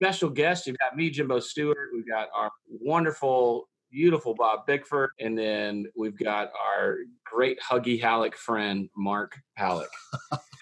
special 0.00 0.30
guest. 0.30 0.66
You've 0.66 0.78
got 0.78 0.96
me, 0.96 1.10
Jimbo 1.10 1.40
Stewart. 1.40 1.90
We've 1.92 2.08
got 2.08 2.28
our 2.34 2.50
wonderful, 2.68 3.68
beautiful 3.90 4.32
Bob 4.34 4.64
Bickford. 4.66 5.10
And 5.18 5.36
then 5.36 5.86
we've 5.96 6.16
got 6.16 6.52
our 6.76 6.98
great 7.24 7.58
Huggy 7.60 8.00
Hallock 8.00 8.36
friend, 8.36 8.88
Mark 8.96 9.36
Hallock. 9.56 9.90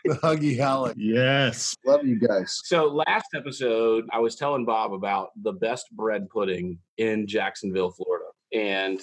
the 0.04 0.14
Huggy 0.22 0.56
Hallock. 0.56 0.94
Yes. 0.96 1.74
Love 1.84 2.06
you 2.06 2.18
guys. 2.18 2.60
So 2.64 2.86
last 2.86 3.26
episode, 3.34 4.06
I 4.10 4.20
was 4.20 4.36
telling 4.36 4.64
Bob 4.64 4.94
about 4.94 5.30
the 5.42 5.52
best 5.52 5.86
bread 5.92 6.30
pudding 6.30 6.78
in 6.96 7.26
Jacksonville, 7.26 7.90
Florida. 7.90 8.24
And 8.54 9.00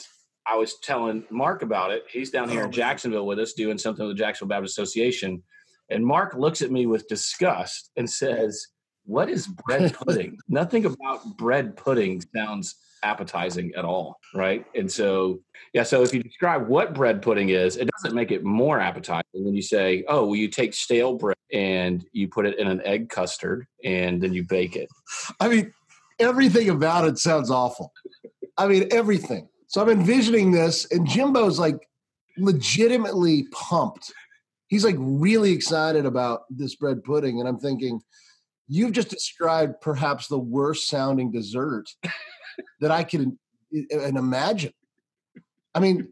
I 0.47 0.55
was 0.55 0.79
telling 0.79 1.25
Mark 1.29 1.61
about 1.61 1.91
it. 1.91 2.05
He's 2.09 2.31
down 2.31 2.49
here 2.49 2.61
in 2.61 2.69
oh, 2.69 2.71
Jacksonville 2.71 3.27
with 3.27 3.39
us 3.39 3.53
doing 3.53 3.77
something 3.77 4.05
with 4.05 4.17
the 4.17 4.23
Jacksonville 4.23 4.57
Baptist 4.57 4.79
Association. 4.79 5.43
And 5.91 6.03
Mark 6.03 6.33
looks 6.35 6.63
at 6.63 6.71
me 6.71 6.87
with 6.87 7.07
disgust 7.07 7.91
and 7.97 8.09
says, 8.09 8.67
what 9.05 9.29
is 9.29 9.47
bread 9.47 9.93
pudding? 9.93 10.37
Nothing 10.47 10.85
about 10.85 11.37
bread 11.37 11.75
pudding 11.75 12.23
sounds 12.35 12.75
appetizing 13.03 13.73
at 13.75 13.83
all, 13.85 14.19
right? 14.33 14.65
And 14.75 14.89
so, 14.89 15.41
yeah, 15.73 15.83
so 15.83 16.03
if 16.03 16.13
you 16.13 16.23
describe 16.23 16.67
what 16.67 16.93
bread 16.93 17.21
pudding 17.21 17.49
is, 17.49 17.75
it 17.75 17.89
doesn't 17.97 18.15
make 18.15 18.31
it 18.31 18.43
more 18.43 18.79
appetizing 18.79 19.23
when 19.33 19.53
you 19.53 19.61
say, 19.61 20.05
oh, 20.07 20.27
well, 20.27 20.35
you 20.35 20.47
take 20.47 20.73
stale 20.73 21.15
bread 21.15 21.37
and 21.51 22.05
you 22.13 22.27
put 22.27 22.45
it 22.45 22.57
in 22.57 22.67
an 22.67 22.81
egg 22.85 23.09
custard 23.09 23.67
and 23.83 24.21
then 24.21 24.33
you 24.33 24.43
bake 24.43 24.75
it. 24.75 24.87
I 25.39 25.49
mean, 25.49 25.73
everything 26.19 26.69
about 26.69 27.05
it 27.05 27.17
sounds 27.17 27.51
awful. 27.51 27.91
I 28.57 28.67
mean, 28.67 28.87
everything. 28.91 29.49
So 29.67 29.81
I'm 29.81 29.89
envisioning 29.89 30.51
this, 30.51 30.85
and 30.91 31.07
Jimbo's 31.07 31.59
like 31.59 31.87
legitimately 32.37 33.47
pumped. 33.51 34.13
He's 34.67 34.85
like 34.85 34.95
really 34.97 35.51
excited 35.51 36.05
about 36.05 36.43
this 36.49 36.75
bread 36.75 37.03
pudding. 37.03 37.39
And 37.39 37.49
I'm 37.49 37.59
thinking, 37.59 37.99
you've 38.67 38.91
just 38.91 39.09
described 39.09 39.81
perhaps 39.81 40.27
the 40.27 40.39
worst 40.39 40.87
sounding 40.87 41.31
dessert 41.31 41.89
that 42.79 42.91
I 42.91 43.03
can 43.03 43.37
and 43.71 44.17
imagine. 44.17 44.73
I 45.73 45.79
mean, 45.79 46.09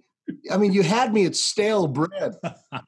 I 0.51 0.57
mean, 0.57 0.73
you 0.73 0.83
had 0.83 1.13
me 1.13 1.25
at 1.25 1.35
stale 1.35 1.87
bread. 1.87 2.35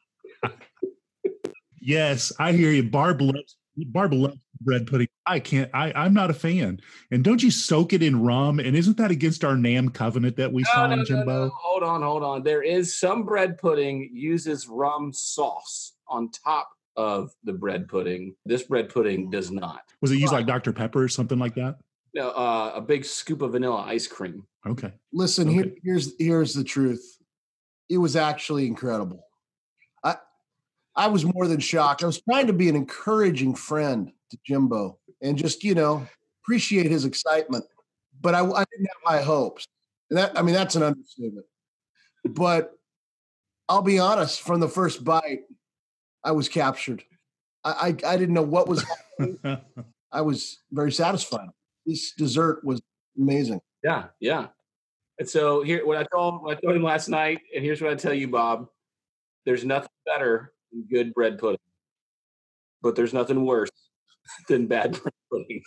yes, 1.80 2.31
I 2.39 2.53
hear 2.53 2.72
you. 2.72 2.84
Barb 2.84 3.22
loves 3.22 3.58
Barb 3.75 4.14
loves 4.14 4.38
bread 4.61 4.88
pudding. 4.88 5.08
I 5.25 5.39
can't. 5.39 5.69
I 5.73 5.91
I'm 5.95 6.14
not 6.14 6.30
a 6.30 6.34
fan. 6.34 6.80
And 7.11 7.23
don't 7.23 7.44
you 7.44 7.52
soak 7.52 7.94
it 7.94 8.02
in 8.02 8.22
rum? 8.22 8.59
And 8.59 8.75
isn't 8.75 8.97
that 8.97 9.11
against 9.11 9.44
our 9.44 9.53
NAMB 9.53 9.94
covenant 9.94 10.38
that 10.38 10.52
we 10.52 10.64
no, 10.64 10.69
signed, 10.73 11.00
no, 11.00 11.06
Jimbo? 11.06 11.25
No, 11.25 11.45
no. 11.45 11.52
Hold 11.56 11.84
on, 11.84 12.02
hold 12.02 12.23
on. 12.23 12.44
There 12.44 12.64
is 12.64 12.97
some 12.97 13.23
bread 13.23 13.58
pudding 13.58 14.09
uses 14.14 14.67
rum 14.67 15.11
sauce 15.14 15.94
on 16.08 16.30
top 16.30 16.69
of 16.96 17.32
the 17.44 17.54
bread 17.54 17.88
pudding. 17.88 18.36
This 18.46 18.64
bread 18.64 18.90
pudding 18.90 19.30
does 19.30 19.52
not. 19.52 19.82
Was 20.02 20.12
it 20.12 20.20
used 20.20 20.34
like 20.34 20.46
Dr. 20.46 20.74
Pepper 20.74 21.04
or 21.04 21.08
something 21.08 21.40
like 21.40 21.56
that? 21.56 21.78
No, 22.14 22.30
uh, 22.30 22.74
a 22.76 22.82
big 22.82 23.06
scoop 23.06 23.42
of 23.42 23.54
vanilla 23.54 23.84
ice 23.88 24.06
cream. 24.08 24.46
Okay. 24.68 24.94
Listen, 25.12 25.48
okay. 25.48 25.56
Here, 25.56 25.76
here's 25.84 26.14
here's 26.20 26.53
the 26.53 26.64
truth. 26.64 27.18
It 27.90 27.98
was 27.98 28.16
actually 28.16 28.68
incredible. 28.68 29.26
I 30.03 30.18
I 30.96 31.08
was 31.08 31.26
more 31.26 31.48
than 31.48 31.59
shocked. 31.59 32.03
I 32.03 32.06
was 32.06 32.22
trying 32.22 32.48
to 32.48 32.53
be 32.53 32.70
an 32.70 32.76
encouraging 32.76 33.56
friend 33.56 34.12
to 34.30 34.38
Jimbo 34.46 35.00
and 35.22 35.38
just 35.38 35.64
you 35.64 35.74
know 35.74 36.06
appreciate 36.44 36.92
his 36.92 37.06
excitement, 37.06 37.66
but 38.22 38.36
I, 38.36 38.42
I 38.42 38.64
didn't 38.72 38.88
have 38.88 39.16
high 39.16 39.22
hopes. 39.22 39.68
And 40.09 40.18
that 40.20 40.38
I 40.38 40.44
mean 40.44 40.53
that's 40.53 40.76
an 40.76 40.84
understatement. 40.84 41.48
But 42.26 42.74
I'll 43.68 43.82
be 43.82 44.00
honest, 44.00 44.42
from 44.42 44.59
the 44.59 44.68
first 44.68 45.03
bite, 45.03 45.42
I 46.23 46.31
was 46.31 46.50
captured. 46.50 47.03
I, 47.63 47.72
I, 47.72 48.13
I 48.13 48.17
didn't 48.17 48.34
know 48.34 48.41
what 48.41 48.67
was 48.67 48.84
happening. 48.84 49.39
I 50.11 50.22
was 50.22 50.59
very 50.72 50.91
satisfied. 50.91 51.50
This 51.85 52.13
dessert 52.13 52.63
was 52.63 52.81
amazing. 53.17 53.61
Yeah, 53.84 54.06
yeah. 54.19 54.47
And 55.19 55.29
so 55.29 55.63
here, 55.63 55.85
what 55.85 55.97
I 55.97 56.03
told 56.03 56.44
what 56.44 56.57
I 56.57 56.61
told 56.61 56.75
him 56.75 56.84
last 56.84 57.07
night, 57.09 57.41
and 57.56 57.63
here's 57.63 57.81
what 57.81 57.91
I 57.91 57.95
tell 57.95 58.13
you, 58.13 58.28
Bob: 58.28 58.67
there's 59.45 59.66
nothing 59.66 59.89
better 60.06 60.53
than 60.72 60.85
good 60.89 61.13
bread 61.13 61.38
pudding, 61.38 61.59
but 62.81 62.95
there's 62.95 63.13
nothing 63.13 63.45
worse 63.45 63.69
than 64.47 64.67
bad 64.67 65.00
bread 65.01 65.13
pudding. 65.31 65.61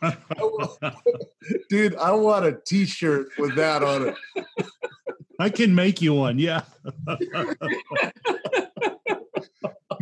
Dude, 1.70 1.96
I 1.96 2.12
want 2.12 2.46
a 2.46 2.58
T-shirt 2.66 3.28
with 3.38 3.54
that 3.56 3.82
on 3.82 4.08
it. 4.08 4.16
I 5.38 5.48
can 5.48 5.74
make 5.74 6.02
you 6.02 6.14
one. 6.14 6.38
Yeah. 6.38 6.62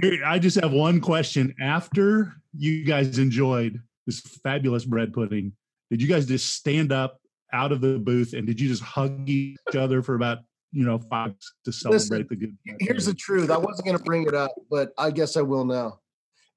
Here, 0.00 0.24
I 0.24 0.38
just 0.38 0.60
have 0.60 0.72
one 0.72 1.00
question. 1.00 1.54
After 1.60 2.34
you 2.56 2.84
guys 2.84 3.18
enjoyed 3.18 3.80
this 4.06 4.20
fabulous 4.20 4.84
bread 4.84 5.12
pudding, 5.12 5.52
did 5.90 6.00
you 6.00 6.08
guys 6.08 6.26
just 6.26 6.54
stand 6.54 6.92
up 6.92 7.20
out 7.52 7.72
of 7.72 7.80
the 7.80 7.98
booth 7.98 8.34
and 8.34 8.46
did 8.46 8.60
you 8.60 8.68
just 8.68 8.82
hug 8.82 9.28
each 9.28 9.56
other 9.76 10.02
for 10.02 10.14
about 10.14 10.38
you 10.70 10.84
know 10.84 10.98
five 10.98 11.34
to 11.64 11.72
celebrate 11.72 11.98
Listen, 11.98 12.26
the 12.28 12.36
good? 12.36 12.56
Here's 12.80 13.06
the 13.06 13.14
truth. 13.14 13.50
I 13.50 13.56
wasn't 13.56 13.86
going 13.86 13.98
to 13.98 14.04
bring 14.04 14.26
it 14.26 14.34
up, 14.34 14.54
but 14.70 14.90
I 14.98 15.10
guess 15.10 15.36
I 15.36 15.42
will 15.42 15.64
now. 15.64 16.00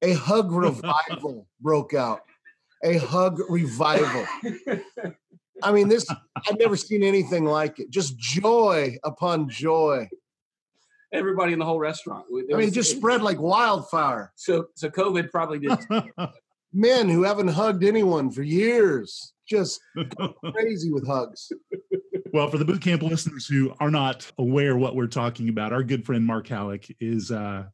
A 0.02 0.14
hug 0.14 0.52
revival 0.52 1.48
broke 1.62 1.94
out. 1.94 2.22
A 2.84 2.98
hug 2.98 3.40
revival. 3.50 4.26
I 5.64 5.72
mean, 5.72 5.88
this 5.88 6.08
I've 6.48 6.58
never 6.60 6.76
seen 6.76 7.04
anything 7.04 7.46
like 7.46 7.80
it. 7.80 7.90
Just 7.92 8.18
joy 8.18 8.98
upon 9.04 9.48
joy 9.48 10.10
everybody 11.14 11.54
in 11.54 11.60
the 11.60 11.66
whole 11.66 11.80
restaurant. 11.80 12.26
I 12.32 12.58
mean, 12.58 12.68
it 12.68 12.74
just 12.74 12.92
spread 12.92 13.22
like 13.22 13.40
wildfire. 13.40 14.32
So, 14.36 14.68
so 14.76 14.90
COVID 14.90 15.30
probably 15.32 15.60
did. 15.60 15.78
Men 16.74 17.10
who 17.10 17.24
haven't 17.24 17.50
hugged 17.50 17.84
anyone 17.84 18.32
for 18.32 18.44
years, 18.44 19.34
just 19.48 19.82
crazy 20.54 20.92
with 20.92 21.06
hugs. 21.06 21.52
Well, 22.32 22.50
for 22.50 22.58
the 22.58 22.66
boot 22.66 22.82
camp 22.82 23.02
listeners 23.02 23.46
who 23.46 23.74
are 23.82 23.92
not 23.92 24.32
aware 24.38 24.78
what 24.78 24.96
we're 24.96 25.08
talking 25.08 25.50
about, 25.50 25.74
our 25.74 25.84
good 25.84 26.06
friend 26.06 26.26
Mark 26.26 26.48
Hallock 26.48 26.84
is 27.02 27.30
uh, 27.30 27.66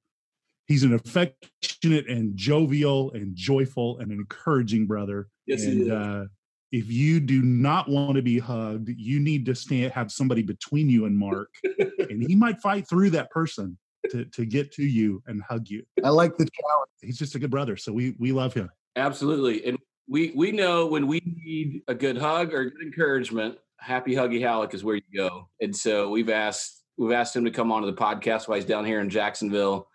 he's 0.66 0.82
an 0.84 0.94
affectionate 0.94 2.10
and 2.10 2.36
jovial 2.36 3.12
and 3.12 3.36
joyful 3.36 4.00
and 4.00 4.12
encouraging 4.12 4.88
brother. 4.88 5.28
Yes, 5.46 5.64
and, 5.64 5.74
he 5.74 5.82
is. 5.84 5.92
Uh, 5.92 6.26
if 6.72 6.92
you 6.92 7.20
do 7.20 7.42
not 7.42 7.90
want 7.90 8.16
to 8.16 8.22
be 8.22 8.40
hugged, 8.40 8.90
you 8.90 9.20
need 9.20 9.46
to 9.46 9.56
stand 9.56 9.94
have 9.94 10.12
somebody 10.12 10.42
between 10.42 10.90
you 10.90 11.06
and 11.06 11.18
Mark, 11.18 11.50
and 12.10 12.24
he 12.24 12.36
might 12.36 12.60
fight 12.62 12.88
through 12.88 13.12
that 13.12 13.32
person 13.32 13.78
to 14.12 14.26
to 14.26 14.46
get 14.46 14.72
to 14.74 14.84
you 14.84 15.22
and 15.28 15.42
hug 15.44 15.70
you. 15.70 15.84
I 16.04 16.10
like 16.10 16.38
the 16.38 16.48
challenge. 16.62 16.90
He's 17.02 17.18
just 17.18 17.36
a 17.36 17.40
good 17.40 17.52
brother, 17.52 17.78
so 17.78 17.94
we 17.94 18.16
we 18.20 18.32
love 18.32 18.54
him. 18.54 18.70
Absolutely, 18.96 19.66
and 19.66 19.78
we 20.08 20.32
we 20.36 20.52
know 20.52 20.88
when 20.88 21.08
we 21.08 21.22
need 21.26 21.84
a 21.88 21.96
good 21.96 22.18
hug 22.18 22.54
or 22.54 22.66
good 22.66 22.82
encouragement, 22.82 23.58
Happy 23.80 24.14
Huggy 24.14 24.42
Hallock 24.42 24.74
is 24.74 24.84
where 24.84 24.96
you 24.96 25.02
go. 25.16 25.50
And 25.62 25.76
so 25.76 26.10
we've 26.10 26.30
asked 26.30 26.84
we've 26.98 27.12
asked 27.12 27.36
him 27.36 27.46
to 27.46 27.52
come 27.52 27.72
onto 27.72 27.86
the 27.86 27.98
podcast 27.98 28.48
while 28.48 28.56
he's 28.56 28.66
down 28.66 28.86
here 28.86 29.00
in 29.00 29.10
Jacksonville 29.10 29.88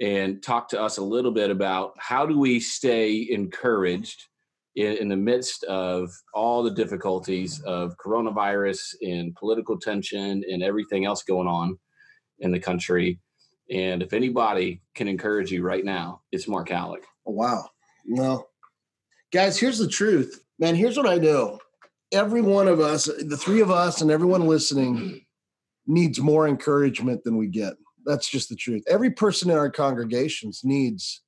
and 0.00 0.42
talk 0.42 0.68
to 0.68 0.80
us 0.80 0.98
a 0.98 1.02
little 1.02 1.30
bit 1.30 1.50
about 1.50 1.94
how 1.98 2.26
do 2.26 2.38
we 2.38 2.60
stay 2.60 3.26
encouraged 3.30 4.26
in, 4.76 4.98
in 4.98 5.08
the 5.08 5.16
midst 5.16 5.64
of 5.64 6.10
all 6.34 6.62
the 6.62 6.70
difficulties 6.70 7.60
of 7.62 7.96
coronavirus 7.96 8.94
and 9.02 9.34
political 9.34 9.78
tension 9.78 10.44
and 10.50 10.62
everything 10.62 11.06
else 11.06 11.22
going 11.22 11.48
on 11.48 11.78
in 12.38 12.52
the 12.52 12.60
country. 12.60 13.18
And 13.70 14.02
if 14.02 14.12
anybody 14.12 14.82
can 14.94 15.08
encourage 15.08 15.50
you 15.50 15.62
right 15.62 15.84
now, 15.84 16.20
it's 16.30 16.46
Mark 16.46 16.68
Hallock. 16.68 17.02
Oh, 17.26 17.32
wow. 17.32 17.64
Well, 18.06 18.50
guys, 19.32 19.58
here's 19.58 19.78
the 19.78 19.88
truth. 19.88 20.44
Man, 20.58 20.76
here's 20.76 20.96
what 20.96 21.08
I 21.08 21.16
know. 21.16 21.58
Every 22.12 22.42
one 22.42 22.68
of 22.68 22.78
us, 22.78 23.06
the 23.06 23.36
three 23.36 23.60
of 23.60 23.70
us, 23.70 24.00
and 24.00 24.10
everyone 24.10 24.46
listening 24.46 25.24
needs 25.86 26.20
more 26.20 26.46
encouragement 26.46 27.24
than 27.24 27.36
we 27.36 27.48
get. 27.48 27.74
That's 28.04 28.28
just 28.28 28.48
the 28.48 28.54
truth. 28.54 28.84
Every 28.88 29.10
person 29.10 29.50
in 29.50 29.56
our 29.56 29.70
congregations 29.70 30.60
needs 30.62 31.22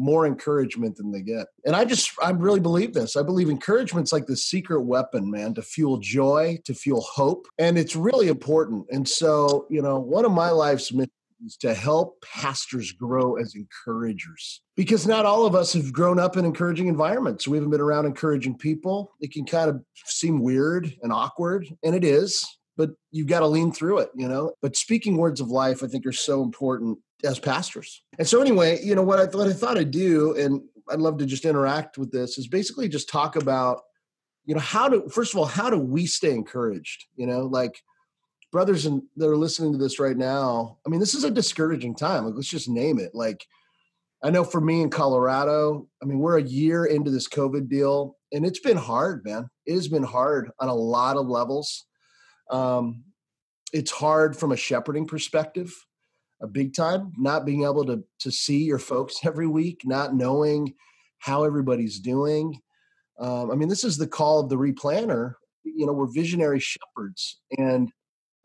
more 0.00 0.26
encouragement 0.26 0.96
than 0.96 1.12
they 1.12 1.20
get. 1.20 1.46
And 1.66 1.76
I 1.76 1.84
just, 1.84 2.10
I 2.22 2.30
really 2.30 2.58
believe 2.58 2.94
this. 2.94 3.16
I 3.16 3.22
believe 3.22 3.50
encouragement's 3.50 4.12
like 4.12 4.26
the 4.26 4.36
secret 4.36 4.80
weapon, 4.82 5.30
man, 5.30 5.52
to 5.54 5.62
fuel 5.62 5.98
joy, 5.98 6.58
to 6.64 6.74
fuel 6.74 7.02
hope. 7.02 7.46
And 7.58 7.76
it's 7.76 7.94
really 7.94 8.28
important. 8.28 8.86
And 8.90 9.06
so, 9.06 9.66
you 9.68 9.82
know, 9.82 9.98
one 9.98 10.24
of 10.24 10.32
my 10.32 10.50
life's 10.50 10.90
missions 10.90 11.12
is 11.44 11.56
to 11.58 11.74
help 11.74 12.22
pastors 12.22 12.92
grow 12.92 13.36
as 13.36 13.54
encouragers. 13.54 14.62
Because 14.74 15.06
not 15.06 15.26
all 15.26 15.44
of 15.44 15.54
us 15.54 15.74
have 15.74 15.92
grown 15.92 16.18
up 16.18 16.36
in 16.36 16.46
encouraging 16.46 16.88
environments. 16.88 17.46
We 17.46 17.58
haven't 17.58 17.70
been 17.70 17.80
around 17.80 18.06
encouraging 18.06 18.56
people. 18.56 19.12
It 19.20 19.32
can 19.32 19.44
kind 19.44 19.68
of 19.68 19.82
seem 20.06 20.40
weird 20.40 20.92
and 21.02 21.12
awkward, 21.12 21.66
and 21.82 21.94
it 21.94 22.04
is, 22.04 22.46
but 22.76 22.90
you've 23.10 23.26
got 23.26 23.40
to 23.40 23.46
lean 23.46 23.72
through 23.72 23.98
it, 23.98 24.10
you 24.14 24.28
know? 24.28 24.52
But 24.62 24.76
speaking 24.76 25.18
words 25.18 25.40
of 25.40 25.48
life, 25.48 25.82
I 25.82 25.86
think, 25.86 26.06
are 26.06 26.12
so 26.12 26.42
important 26.42 26.98
as 27.24 27.38
pastors. 27.38 28.02
And 28.18 28.26
so, 28.26 28.40
anyway, 28.40 28.80
you 28.82 28.94
know, 28.94 29.02
what 29.02 29.18
I, 29.18 29.24
what 29.36 29.48
I 29.48 29.52
thought 29.52 29.78
I'd 29.78 29.90
do, 29.90 30.36
and 30.36 30.62
I'd 30.88 31.00
love 31.00 31.18
to 31.18 31.26
just 31.26 31.44
interact 31.44 31.98
with 31.98 32.12
this, 32.12 32.38
is 32.38 32.48
basically 32.48 32.88
just 32.88 33.08
talk 33.08 33.36
about, 33.36 33.80
you 34.44 34.54
know, 34.54 34.60
how 34.60 34.88
to, 34.88 35.08
first 35.08 35.32
of 35.32 35.38
all, 35.38 35.46
how 35.46 35.70
do 35.70 35.78
we 35.78 36.06
stay 36.06 36.32
encouraged? 36.32 37.06
You 37.16 37.26
know, 37.26 37.40
like, 37.40 37.82
brothers 38.52 38.84
and 38.86 39.02
that 39.16 39.28
are 39.28 39.36
listening 39.36 39.72
to 39.72 39.78
this 39.78 40.00
right 40.00 40.16
now, 40.16 40.78
I 40.84 40.90
mean, 40.90 40.98
this 40.98 41.14
is 41.14 41.24
a 41.24 41.30
discouraging 41.30 41.94
time. 41.94 42.24
Like, 42.24 42.34
let's 42.34 42.48
just 42.48 42.68
name 42.68 42.98
it. 42.98 43.14
Like, 43.14 43.46
I 44.22 44.30
know 44.30 44.44
for 44.44 44.60
me 44.60 44.82
in 44.82 44.90
Colorado, 44.90 45.88
I 46.02 46.04
mean, 46.04 46.18
we're 46.18 46.38
a 46.38 46.42
year 46.42 46.84
into 46.84 47.10
this 47.10 47.28
COVID 47.28 47.68
deal, 47.68 48.16
and 48.32 48.44
it's 48.44 48.60
been 48.60 48.76
hard, 48.76 49.24
man. 49.24 49.48
It 49.66 49.74
has 49.74 49.88
been 49.88 50.02
hard 50.02 50.50
on 50.58 50.68
a 50.68 50.74
lot 50.74 51.16
of 51.16 51.26
levels. 51.26 51.86
Um, 52.50 53.04
it's 53.72 53.92
hard 53.92 54.36
from 54.36 54.52
a 54.52 54.56
shepherding 54.56 55.06
perspective, 55.06 55.72
a 56.40 56.46
big 56.46 56.74
time. 56.74 57.12
Not 57.16 57.44
being 57.44 57.64
able 57.64 57.84
to 57.86 58.02
to 58.20 58.30
see 58.30 58.64
your 58.64 58.78
folks 58.78 59.16
every 59.24 59.46
week, 59.46 59.82
not 59.84 60.14
knowing 60.14 60.74
how 61.18 61.44
everybody's 61.44 61.98
doing. 62.00 62.60
Um, 63.18 63.50
I 63.50 63.54
mean, 63.54 63.68
this 63.68 63.84
is 63.84 63.98
the 63.98 64.06
call 64.06 64.40
of 64.40 64.48
the 64.48 64.56
replanter 64.56 65.34
You 65.64 65.86
know, 65.86 65.92
we're 65.92 66.10
visionary 66.10 66.60
shepherds, 66.60 67.40
and 67.58 67.90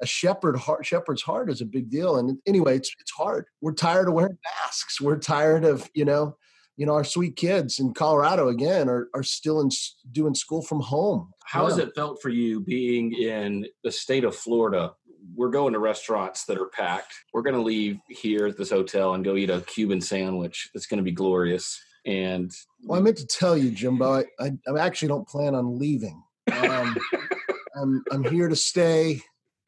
a 0.02 0.06
shepherd 0.06 0.58
heart, 0.58 0.86
shepherd's 0.86 1.22
heart 1.22 1.50
is 1.50 1.62
a 1.62 1.66
big 1.66 1.90
deal. 1.90 2.18
And 2.18 2.38
anyway, 2.46 2.76
it's 2.78 2.92
it's 3.00 3.12
hard. 3.12 3.46
We're 3.62 3.74
tired 3.74 4.08
of 4.08 4.14
wearing 4.14 4.38
masks. 4.44 5.00
We're 5.00 5.18
tired 5.18 5.64
of 5.64 5.90
you 5.94 6.06
know, 6.06 6.38
you 6.78 6.86
know, 6.86 6.94
our 6.94 7.06
sweet 7.06 7.38
kids 7.38 7.80
in 7.80 7.94
Colorado 7.94 8.50
again 8.50 8.90
are 8.90 9.08
are 9.14 9.24
still 9.24 9.62
in 9.62 9.70
doing 10.12 10.36
school 10.36 10.62
from 10.62 10.82
home. 10.82 11.32
How 11.46 11.64
yeah. 11.64 11.70
has 11.70 11.78
it 11.78 11.96
felt 11.96 12.22
for 12.22 12.30
you 12.30 12.60
being 12.60 13.14
in 13.14 13.66
the 13.84 13.92
state 13.92 14.26
of 14.26 14.36
Florida? 14.36 14.92
We're 15.34 15.50
going 15.50 15.74
to 15.74 15.80
restaurants 15.80 16.46
that 16.46 16.58
are 16.58 16.68
packed. 16.68 17.14
We're 17.34 17.42
going 17.42 17.56
to 17.56 17.62
leave 17.62 18.00
here 18.10 18.48
at 18.48 18.58
this 18.58 18.70
hotel 18.70 19.14
and 19.14 19.24
go 19.24 19.36
eat 19.36 19.50
a 19.50 19.62
Cuban 19.62 20.02
sandwich. 20.02 20.70
It's 20.74 20.86
going 20.86 20.98
to 20.98 21.04
be 21.04 21.12
glorious. 21.12 21.82
And 22.06 22.52
well, 22.84 23.00
I 23.00 23.04
meant 23.04 23.18
to 23.18 23.26
tell 23.26 23.58
you, 23.58 23.72
Jimbo, 23.72 24.14
I, 24.14 24.26
I, 24.40 24.52
I 24.68 24.80
actually 24.80 25.08
don't 25.08 25.28
plan 25.28 25.56
on 25.56 25.80
leaving. 25.80 26.22
Um, 26.52 26.98
I'm 27.76 28.04
I'm 28.12 28.24
here 28.24 28.48
to 28.48 28.56
stay. 28.56 29.22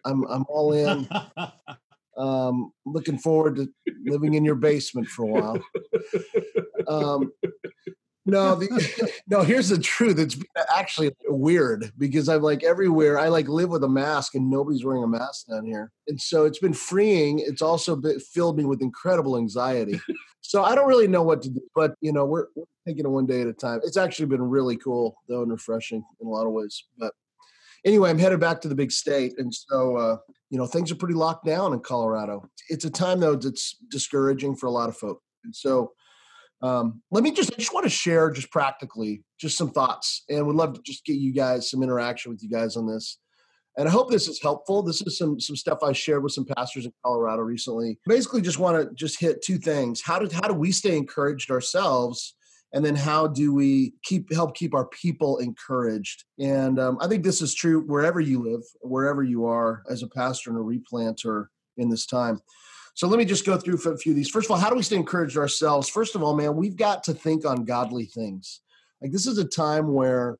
I'm 0.06 0.24
I'm 0.27 0.45
all 0.50 0.74
in. 0.74 1.07
Um, 2.18 2.74
looking 2.83 3.19
forward 3.19 3.57
to 3.57 3.69
living 4.04 4.33
in 4.33 4.44
your 4.44 4.56
basement 4.56 5.07
for 5.07 5.24
a 5.24 5.27
while. 5.27 5.59
Um, 6.88 7.33
no, 8.27 8.56
the, 8.59 9.12
no. 9.27 9.41
Here's 9.41 9.69
the 9.69 9.79
truth. 9.79 10.19
It's 10.19 10.38
actually 10.75 11.12
weird 11.27 11.91
because 11.97 12.29
I'm 12.29 12.41
like 12.41 12.63
everywhere. 12.63 13.18
I 13.18 13.29
like 13.29 13.47
live 13.47 13.69
with 13.69 13.83
a 13.83 13.89
mask, 13.89 14.35
and 14.35 14.50
nobody's 14.50 14.83
wearing 14.83 15.03
a 15.03 15.07
mask 15.07 15.47
down 15.47 15.65
here, 15.65 15.91
and 16.07 16.21
so 16.21 16.45
it's 16.45 16.59
been 16.59 16.74
freeing. 16.74 17.39
It's 17.39 17.62
also 17.62 17.95
been, 17.95 18.19
filled 18.19 18.57
me 18.57 18.65
with 18.65 18.81
incredible 18.81 19.38
anxiety. 19.38 20.00
So 20.41 20.63
I 20.63 20.75
don't 20.75 20.88
really 20.88 21.09
know 21.09 21.24
what 21.24 21.41
to 21.41 21.50
do, 21.50 21.59
but 21.75 21.95
you 22.00 22.13
know, 22.13 22.24
we're, 22.24 22.45
we're 22.56 22.63
taking 22.88 23.03
it 23.03 23.09
one 23.09 23.25
day 23.25 23.41
at 23.41 23.47
a 23.47 23.53
time. 23.53 23.81
It's 23.83 23.97
actually 23.97 24.27
been 24.27 24.41
really 24.41 24.77
cool 24.77 25.18
though 25.27 25.41
and 25.41 25.51
refreshing 25.51 26.01
in 26.21 26.27
a 26.27 26.30
lot 26.30 26.45
of 26.45 26.53
ways. 26.53 26.85
But 26.97 27.13
anyway, 27.83 28.09
I'm 28.09 28.18
headed 28.18 28.39
back 28.39 28.62
to 28.62 28.69
the 28.69 28.75
big 28.75 28.94
state, 28.94 29.33
and 29.39 29.53
so 29.53 29.97
uh, 29.97 30.18
you 30.50 30.57
know 30.57 30.65
things 30.65 30.89
are 30.89 30.95
pretty 30.95 31.15
locked 31.15 31.45
down 31.45 31.73
in 31.73 31.81
Colorado. 31.81 32.50
It's 32.69 32.85
a 32.85 32.89
time 32.89 33.19
though 33.19 33.35
that's 33.35 33.75
discouraging 33.91 34.56
for 34.56 34.68
a 34.68 34.71
lot 34.71 34.88
of 34.88 34.95
folks, 34.95 35.21
and 35.44 35.53
so 35.53 35.91
um, 36.62 37.01
let 37.12 37.24
me 37.24 37.31
just 37.31 37.54
I 37.54 37.56
just 37.57 37.74
want 37.74 37.86
to 37.86 37.89
share 37.89 38.31
just 38.31 38.51
practically 38.51 39.24
just 39.39 39.57
some 39.57 39.69
thoughts, 39.69 40.24
and 40.30 40.45
would 40.45 40.56
love 40.56 40.74
to 40.74 40.81
just 40.81 41.06
get 41.06 41.18
you 41.18 41.33
guys 41.33 41.69
some 41.69 41.83
interaction 41.83 42.31
with 42.31 42.42
you 42.42 42.50
guys 42.50 42.75
on 42.75 42.88
this. 42.88 43.19
And 43.77 43.88
I 43.88 43.92
hope 43.92 44.09
this 44.09 44.27
is 44.27 44.42
helpful. 44.42 44.81
This 44.81 45.01
is 45.01 45.18
some 45.18 45.39
some 45.39 45.56
stuff 45.56 45.80
I 45.83 45.94
shared 45.94 46.24
with 46.24 46.33
some 46.33 46.45
pastors 46.45 46.86
in 46.86 46.94
Colorado 47.06 47.44
recently. 47.44 48.00
Basically, 48.07 48.42
just 48.42 48.57
want 48.57 48.81
to 48.81 48.94
just 48.95 49.19
hit 49.19 49.44
two 49.44 49.59
things. 49.59 50.01
How 50.01 50.18
do 50.18 50.27
how 50.33 50.48
do 50.48 50.56
we 50.56 50.71
stay 50.71 50.98
encouraged 50.98 51.51
ourselves 51.51 52.36
and 52.74 52.83
then 52.83 52.95
how 52.95 53.27
do 53.27 53.54
we 53.54 53.94
keep 54.04 54.33
help 54.33 54.56
keep 54.56 54.74
our 54.74 54.88
people 54.88 55.38
encouraged 55.38 56.25
and 56.39 56.80
um, 56.80 56.98
i 57.01 57.07
think 57.07 57.24
this 57.24 57.42
is 57.42 57.56
true 57.56 57.81
wherever 57.81 58.19
you 58.19 58.44
live 58.44 58.62
wherever 58.81 59.24
you 59.24 59.45
are 59.45 59.83
as 59.89 60.04
a 60.04 60.07
pastor 60.07 60.50
and 60.50 60.59
a 60.59 60.62
replanter 60.62 61.48
in 61.77 61.89
this 61.89 62.06
time 62.06 62.42
so 62.97 63.07
let 63.07 63.19
me 63.19 63.25
just 63.25 63.45
go 63.45 63.57
through 63.57 63.75
a 63.75 63.97
few 63.97 64.11
of 64.11 64.15
these 64.15 64.29
first 64.29 64.47
of 64.47 64.51
all 64.51 64.57
how 64.57 64.69
do 64.69 64.75
we 64.75 64.81
stay 64.81 64.95
encouraged 64.95 65.38
ourselves 65.38 65.88
first 65.88 66.15
of 66.15 66.23
all 66.23 66.35
man 66.35 66.55
we've 66.55 66.75
got 66.75 67.03
to 67.03 67.13
think 67.13 67.45
on 67.45 67.63
godly 67.63 68.05
things 68.05 68.61
like 69.01 69.11
this 69.11 69.27
is 69.27 69.38
a 69.38 69.45
time 69.45 69.94
where 69.94 70.38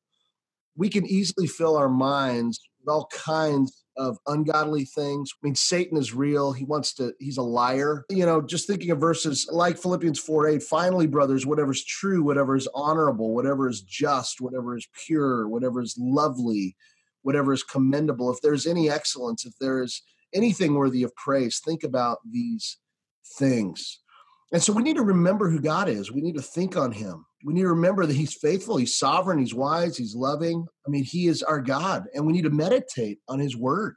we 0.76 0.88
can 0.88 1.06
easily 1.06 1.46
fill 1.46 1.76
our 1.76 1.88
minds 1.88 2.60
with 2.80 2.88
all 2.88 3.08
kinds 3.12 3.84
of 3.96 4.16
ungodly 4.28 4.84
things. 4.84 5.32
I 5.34 5.46
mean, 5.46 5.56
Satan 5.56 5.98
is 5.98 6.14
real. 6.14 6.52
He 6.52 6.64
wants 6.64 6.94
to, 6.94 7.12
he's 7.18 7.36
a 7.36 7.42
liar. 7.42 8.04
You 8.08 8.24
know, 8.24 8.40
just 8.40 8.68
thinking 8.68 8.92
of 8.92 9.00
verses 9.00 9.48
like 9.50 9.76
Philippians 9.76 10.20
4 10.20 10.46
8, 10.46 10.62
finally, 10.62 11.08
brothers, 11.08 11.44
whatever 11.44 11.72
is 11.72 11.84
true, 11.84 12.22
whatever 12.22 12.54
is 12.54 12.68
honorable, 12.74 13.34
whatever 13.34 13.68
is 13.68 13.82
just, 13.82 14.40
whatever 14.40 14.76
is 14.76 14.86
pure, 15.04 15.48
whatever 15.48 15.82
is 15.82 15.96
lovely, 15.98 16.76
whatever 17.22 17.52
is 17.52 17.64
commendable, 17.64 18.30
if 18.32 18.40
there's 18.40 18.66
any 18.66 18.88
excellence, 18.88 19.44
if 19.44 19.54
there 19.60 19.82
is 19.82 20.00
anything 20.34 20.74
worthy 20.74 21.02
of 21.02 21.14
praise, 21.16 21.60
think 21.64 21.84
about 21.84 22.18
these 22.28 22.78
things. 23.38 24.00
And 24.52 24.62
so 24.62 24.72
we 24.72 24.82
need 24.82 24.96
to 24.96 25.02
remember 25.02 25.50
who 25.50 25.60
God 25.60 25.88
is. 25.88 26.10
We 26.10 26.22
need 26.22 26.36
to 26.36 26.42
think 26.42 26.76
on 26.76 26.92
him. 26.92 27.26
We 27.44 27.52
need 27.54 27.62
to 27.62 27.68
remember 27.68 28.06
that 28.06 28.16
he's 28.16 28.34
faithful, 28.34 28.76
he's 28.76 28.98
sovereign, 28.98 29.38
he's 29.38 29.54
wise, 29.54 29.96
he's 29.96 30.14
loving. 30.14 30.66
I 30.86 30.90
mean, 30.90 31.04
he 31.04 31.28
is 31.28 31.42
our 31.42 31.60
God, 31.60 32.04
and 32.14 32.26
we 32.26 32.32
need 32.32 32.42
to 32.42 32.50
meditate 32.50 33.18
on 33.28 33.38
his 33.38 33.56
word. 33.56 33.94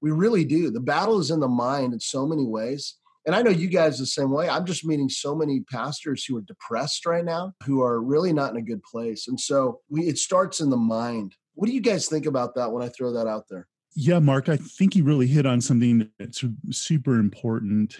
We 0.00 0.10
really 0.12 0.44
do. 0.44 0.70
The 0.70 0.78
battle 0.78 1.18
is 1.18 1.30
in 1.30 1.40
the 1.40 1.48
mind 1.48 1.92
in 1.92 2.00
so 2.00 2.26
many 2.26 2.46
ways. 2.46 2.96
And 3.26 3.34
I 3.34 3.42
know 3.42 3.50
you 3.50 3.68
guys 3.68 3.98
the 3.98 4.06
same 4.06 4.30
way. 4.30 4.48
I'm 4.48 4.64
just 4.64 4.86
meeting 4.86 5.08
so 5.08 5.34
many 5.34 5.60
pastors 5.70 6.24
who 6.24 6.36
are 6.36 6.42
depressed 6.42 7.04
right 7.04 7.24
now, 7.24 7.52
who 7.64 7.82
are 7.82 8.00
really 8.00 8.32
not 8.32 8.52
in 8.52 8.56
a 8.56 8.62
good 8.62 8.82
place. 8.82 9.26
And 9.26 9.38
so 9.38 9.80
we, 9.90 10.06
it 10.06 10.18
starts 10.18 10.60
in 10.60 10.70
the 10.70 10.76
mind. 10.76 11.34
What 11.54 11.66
do 11.66 11.74
you 11.74 11.80
guys 11.80 12.06
think 12.06 12.26
about 12.26 12.54
that 12.54 12.70
when 12.70 12.82
I 12.82 12.88
throw 12.88 13.12
that 13.14 13.26
out 13.26 13.44
there? 13.50 13.66
Yeah, 13.94 14.18
Mark, 14.20 14.48
I 14.48 14.56
think 14.56 14.94
you 14.94 15.04
really 15.04 15.26
hit 15.26 15.46
on 15.46 15.60
something 15.60 16.08
that's 16.18 16.44
super 16.70 17.18
important 17.18 17.98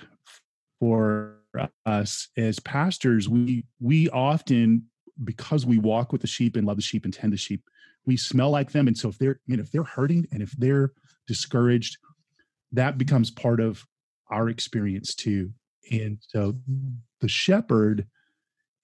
for 0.78 1.38
us 1.86 2.28
as 2.36 2.60
pastors. 2.60 3.28
We 3.28 3.64
we 3.80 4.08
often 4.10 4.84
because 5.24 5.66
we 5.66 5.78
walk 5.78 6.12
with 6.12 6.20
the 6.20 6.26
sheep 6.26 6.56
and 6.56 6.66
love 6.66 6.76
the 6.76 6.82
sheep 6.82 7.04
and 7.04 7.12
tend 7.12 7.32
the 7.32 7.36
sheep, 7.36 7.62
we 8.06 8.16
smell 8.16 8.50
like 8.50 8.72
them. 8.72 8.86
And 8.86 8.96
so 8.96 9.08
if 9.08 9.18
they're, 9.18 9.40
you 9.46 9.58
if 9.58 9.70
they're 9.70 9.82
hurting 9.82 10.26
and 10.32 10.42
if 10.42 10.52
they're 10.52 10.92
discouraged, 11.26 11.98
that 12.72 12.98
becomes 12.98 13.30
part 13.30 13.60
of 13.60 13.84
our 14.30 14.48
experience 14.48 15.14
too. 15.14 15.50
And 15.90 16.18
so 16.20 16.54
the 17.20 17.28
shepherd, 17.28 18.06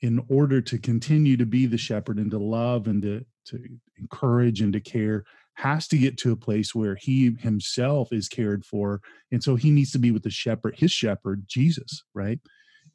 in 0.01 0.25
order 0.29 0.61
to 0.61 0.79
continue 0.79 1.37
to 1.37 1.47
be 1.47 1.67
the 1.67 1.79
shepherd 1.79 2.19
and 2.19 2.31
to 2.31 2.39
love 2.39 2.89
and 2.89 3.01
to, 3.03 3.25
to 3.47 3.59
encourage 3.99 4.61
and 4.61 4.73
to 4.73 4.81
care, 4.81 5.25
has 5.55 5.87
to 5.89 5.99
get 5.99 6.19
to 6.19 6.33
a 6.33 6.37
place 6.37 6.75
where 6.75 6.97
he 6.97 7.35
himself 7.41 8.13
is 8.13 8.29
cared 8.29 8.65
for. 8.65 9.01
And 9.31 9.43
so 9.43 9.55
he 9.55 9.71
needs 9.71 9.93
to 9.93 9.99
be 9.99 10.11
with 10.11 10.25
the 10.25 10.31
shepherd, 10.31 10.75
his 10.77 10.93
shepherd, 10.93 11.45
Jesus, 11.47 12.03
right? 12.15 12.41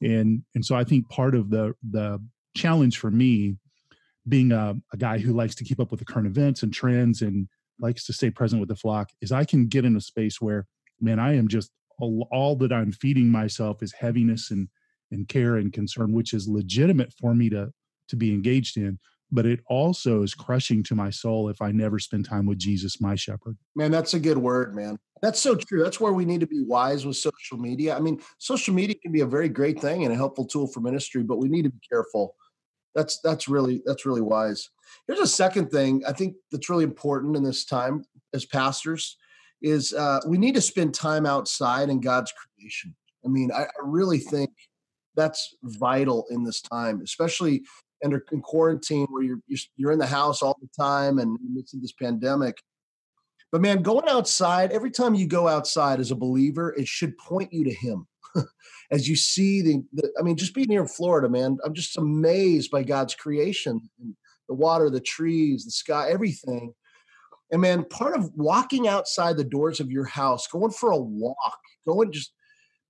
And 0.02 0.44
and 0.56 0.66
so 0.66 0.76
I 0.76 0.84
think 0.84 1.10
part 1.10 1.36
of 1.36 1.50
the 1.50 1.74
the 1.90 2.20
challenge 2.56 2.98
for 2.98 3.12
me 3.12 3.58
being 4.28 4.52
a, 4.52 4.76
a 4.94 4.98
guy 4.98 5.18
who 5.18 5.34
likes 5.34 5.56
to 5.56 5.64
keep 5.64 5.80
up 5.80 5.92
with 5.92 6.00
the 6.00 6.06
current 6.06 6.28
events 6.28 6.62
and 6.64 6.74
trends 6.74 7.22
and 7.22 7.48
likes 7.80 8.06
to 8.06 8.14
stay 8.14 8.30
present 8.30 8.60
with 8.60 8.70
the 8.70 8.76
flock 8.76 9.10
is 9.22 9.32
I 9.32 9.46
can 9.46 9.68
get 9.68 9.86
in 9.86 9.96
a 9.96 10.02
space 10.02 10.42
where, 10.42 10.68
man, 11.00 11.20
I 11.20 11.36
am 11.36 11.48
just 11.48 11.72
all, 11.98 12.28
all 12.32 12.56
that 12.58 12.74
I'm 12.74 12.92
feeding 12.92 13.30
myself 13.30 13.82
is 13.82 13.94
heaviness 13.94 14.52
and 14.52 14.68
and 15.12 15.28
care 15.28 15.56
and 15.56 15.74
concern, 15.74 16.14
which 16.14 16.34
is 16.34 16.48
legitimate 16.48 17.14
for 17.14 17.34
me 17.34 17.50
to 17.50 17.72
to 18.10 18.16
be 18.16 18.34
engaged 18.34 18.78
in. 18.78 19.00
But 19.32 19.46
it 19.46 19.60
also 19.68 20.24
is 20.24 20.34
crushing 20.34 20.82
to 20.84 20.96
my 20.96 21.12
soul 21.12 21.50
if 21.50 21.62
I 21.62 21.72
never 21.72 22.00
spend 22.00 22.26
time 22.26 22.46
with 22.46 22.58
Jesus, 22.58 23.00
my 23.00 23.16
shepherd. 23.16 23.58
Man, 23.76 23.92
that's 23.92 24.16
a 24.16 24.20
good 24.20 24.38
word, 24.38 24.76
man. 24.76 24.98
That's 25.22 25.40
so 25.40 25.56
true. 25.56 25.84
That's 25.84 26.00
where 26.00 26.14
we 26.14 26.26
need 26.26 26.40
to 26.40 26.48
be 26.48 26.64
wise 26.64 27.06
with 27.06 27.18
social 27.18 27.58
media. 27.58 27.96
I 27.96 28.00
mean, 28.00 28.22
social 28.40 28.74
media 28.74 28.96
can 28.96 29.12
be 29.12 29.22
a 29.22 29.28
very 29.28 29.50
great 29.50 29.80
thing 29.80 30.04
and 30.04 30.14
a 30.14 30.16
helpful 30.16 30.46
tool 30.46 30.66
for 30.68 30.80
ministry, 30.80 31.24
but 31.24 31.38
we 31.38 31.50
need 31.50 31.64
to 31.64 31.70
be 31.70 31.80
careful 31.88 32.36
that's 32.96 33.20
that's 33.22 33.48
really 33.48 33.82
that's 33.86 34.06
really 34.06 34.22
wise 34.22 34.70
here's 35.08 35.20
a 35.20 35.28
second 35.28 35.70
thing 35.70 36.02
i 36.08 36.12
think 36.12 36.36
that's 36.52 36.70
really 36.70 36.84
important 36.84 37.36
in 37.36 37.44
this 37.44 37.66
time 37.66 38.04
as 38.34 38.46
pastors 38.46 39.18
is 39.62 39.94
uh, 39.94 40.22
we 40.26 40.38
need 40.38 40.56
to 40.56 40.62
spend 40.62 40.94
time 40.94 41.26
outside 41.26 41.90
in 41.90 42.00
god's 42.00 42.34
creation 42.34 42.96
i 43.26 43.28
mean 43.28 43.52
i, 43.52 43.64
I 43.64 43.82
really 43.84 44.20
think 44.20 44.52
that's 45.16 45.56
vital 45.64 46.26
in 46.30 46.44
this 46.44 46.62
time 46.62 47.02
especially 47.04 47.64
under 48.04 48.24
in 48.32 48.42
quarantine 48.42 49.08
where 49.10 49.24
you're 49.24 49.40
you're 49.78 49.92
in 49.92 50.00
the 50.00 50.06
house 50.08 50.42
all 50.42 50.58
the 50.62 50.70
time 50.78 51.20
and 51.20 51.38
in 51.42 51.82
this 51.82 51.94
pandemic 51.94 52.58
But 53.52 53.62
man, 53.62 53.82
going 53.82 54.08
outside, 54.10 54.72
every 54.72 54.92
time 54.92 55.16
you 55.16 55.28
go 55.28 55.48
outside 55.48 56.00
as 56.00 56.12
a 56.12 56.16
believer, 56.16 56.74
it 56.78 56.88
should 56.88 57.18
point 57.18 57.54
you 57.54 57.64
to 57.66 57.74
him. 57.74 58.08
as 58.92 59.08
you 59.10 59.16
see 59.16 59.62
the, 59.62 59.84
the, 59.94 60.12
I 60.20 60.24
mean, 60.24 60.38
just 60.38 60.54
being 60.54 60.70
here 60.70 60.82
in 60.82 60.88
Florida, 60.88 61.30
man, 61.30 61.58
I'm 61.66 61.74
just 61.74 61.98
amazed 61.98 62.72
by 62.72 62.84
God's 62.84 63.16
creation, 63.16 63.90
the 64.48 64.56
water, 64.56 64.90
the 64.90 65.00
trees, 65.02 65.66
the 65.66 65.72
sky, 65.72 66.10
everything. 66.10 66.74
And 67.52 67.62
man, 67.62 67.86
part 67.86 68.16
of 68.16 68.32
walking 68.36 68.88
outside 68.88 69.38
the 69.38 69.44
doors 69.44 69.80
of 69.80 69.92
your 69.92 70.06
house, 70.06 70.48
going 70.48 70.72
for 70.72 70.92
a 70.92 70.98
walk, 71.00 71.60
going 71.88 72.12
just 72.12 72.34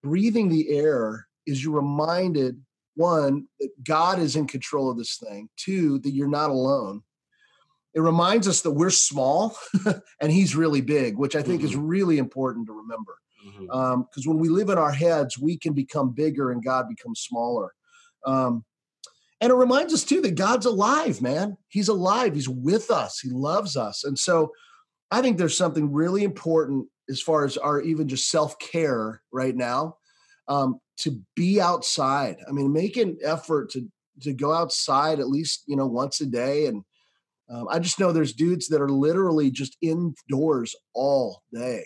breathing 0.03 0.49
the 0.49 0.77
air, 0.77 1.27
is 1.47 1.63
you're 1.63 1.75
reminded 1.81 2.61
one 2.99 3.47
that 3.59 3.69
God 3.83 4.19
is 4.19 4.35
in 4.35 4.45
control 4.45 4.91
of 4.91 4.97
this 4.97 5.17
thing. 5.17 5.49
Two, 5.55 5.99
that 5.99 6.11
you're 6.11 6.27
not 6.27 6.49
alone. 6.49 7.01
It 7.93 8.01
reminds 8.01 8.47
us 8.47 8.61
that 8.61 8.71
we're 8.71 8.89
small 8.89 9.57
and 10.21 10.31
He's 10.31 10.55
really 10.55 10.81
big, 10.81 11.17
which 11.17 11.35
I 11.35 11.41
think 11.41 11.61
mm-hmm. 11.61 11.69
is 11.69 11.75
really 11.75 12.17
important 12.17 12.67
to 12.67 12.73
remember. 12.73 13.15
Because 13.43 13.67
mm-hmm. 13.67 13.71
um, 13.71 14.07
when 14.25 14.37
we 14.37 14.49
live 14.49 14.69
in 14.69 14.77
our 14.77 14.91
heads, 14.91 15.39
we 15.39 15.57
can 15.57 15.73
become 15.73 16.11
bigger 16.11 16.51
and 16.51 16.63
God 16.63 16.87
becomes 16.89 17.21
smaller. 17.21 17.71
Um, 18.25 18.65
and 19.41 19.51
it 19.51 19.55
reminds 19.55 19.93
us 19.93 20.03
too 20.03 20.19
that 20.21 20.35
God's 20.35 20.65
alive, 20.65 21.21
man. 21.21 21.57
He's 21.69 21.87
alive. 21.87 22.35
He's 22.35 22.49
with 22.49 22.91
us. 22.91 23.21
He 23.21 23.29
loves 23.29 23.77
us. 23.77 24.03
And 24.03 24.19
so 24.19 24.51
I 25.09 25.21
think 25.21 25.37
there's 25.37 25.57
something 25.57 25.93
really 25.93 26.25
important 26.25 26.87
as 27.09 27.21
far 27.21 27.45
as 27.45 27.55
our 27.55 27.79
even 27.79 28.09
just 28.09 28.29
self 28.29 28.59
care 28.59 29.21
right 29.31 29.55
now 29.55 29.95
um, 30.49 30.79
to 30.97 31.21
be 31.35 31.61
outside. 31.61 32.37
I 32.47 32.51
mean, 32.51 32.73
make 32.73 32.97
an 32.97 33.17
effort 33.23 33.71
to 33.71 33.87
to 34.21 34.33
go 34.33 34.53
outside 34.53 35.21
at 35.21 35.29
least 35.29 35.63
you 35.67 35.77
know 35.77 35.87
once 35.87 36.19
a 36.19 36.25
day. 36.25 36.65
And 36.65 36.83
um, 37.49 37.67
I 37.69 37.79
just 37.79 37.99
know 37.99 38.11
there's 38.11 38.33
dudes 38.33 38.67
that 38.67 38.81
are 38.81 38.89
literally 38.89 39.49
just 39.49 39.77
indoors 39.81 40.75
all 40.93 41.43
day. 41.53 41.85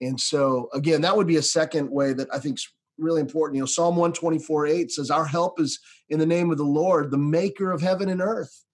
And 0.00 0.18
so 0.18 0.68
again, 0.72 1.02
that 1.02 1.16
would 1.16 1.26
be 1.26 1.36
a 1.36 1.42
second 1.42 1.90
way 1.90 2.12
that 2.12 2.28
I 2.32 2.38
think 2.38 2.58
is 2.58 2.68
really 2.98 3.20
important. 3.20 3.56
You 3.56 3.62
know, 3.62 3.66
Psalm 3.66 3.96
124 3.96 4.66
8 4.66 4.90
says, 4.90 5.10
Our 5.10 5.24
help 5.24 5.60
is 5.60 5.78
in 6.08 6.18
the 6.18 6.26
name 6.26 6.50
of 6.50 6.58
the 6.58 6.64
Lord, 6.64 7.10
the 7.10 7.18
maker 7.18 7.70
of 7.72 7.80
heaven 7.80 8.08
and 8.08 8.20
earth. 8.20 8.64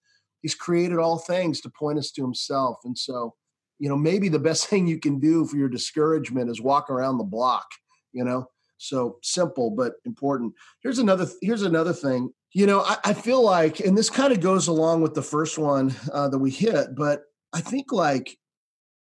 He's 0.41 0.55
created 0.55 0.99
all 0.99 1.17
things 1.17 1.61
to 1.61 1.69
point 1.69 1.99
us 1.99 2.11
to 2.11 2.21
himself. 2.21 2.77
And 2.83 2.97
so, 2.97 3.35
you 3.79 3.89
know, 3.89 3.97
maybe 3.97 4.29
the 4.29 4.39
best 4.39 4.67
thing 4.69 4.87
you 4.87 4.99
can 4.99 5.19
do 5.19 5.45
for 5.45 5.57
your 5.57 5.69
discouragement 5.69 6.49
is 6.49 6.61
walk 6.61 6.89
around 6.89 7.17
the 7.17 7.23
block, 7.23 7.67
you 8.13 8.23
know. 8.23 8.47
So 8.77 9.17
simple 9.23 9.71
but 9.71 9.93
important. 10.05 10.53
Here's 10.81 10.99
another 10.99 11.27
here's 11.41 11.63
another 11.63 11.93
thing. 11.93 12.31
You 12.53 12.65
know, 12.65 12.81
I, 12.81 12.97
I 13.03 13.13
feel 13.13 13.43
like, 13.43 13.79
and 13.79 13.97
this 13.97 14.09
kind 14.09 14.31
of 14.31 14.39
goes 14.39 14.67
along 14.67 15.01
with 15.01 15.13
the 15.13 15.21
first 15.21 15.57
one 15.57 15.93
uh, 16.13 16.29
that 16.29 16.39
we 16.39 16.49
hit, 16.49 16.95
but 16.95 17.21
I 17.53 17.61
think 17.61 17.91
like 17.91 18.37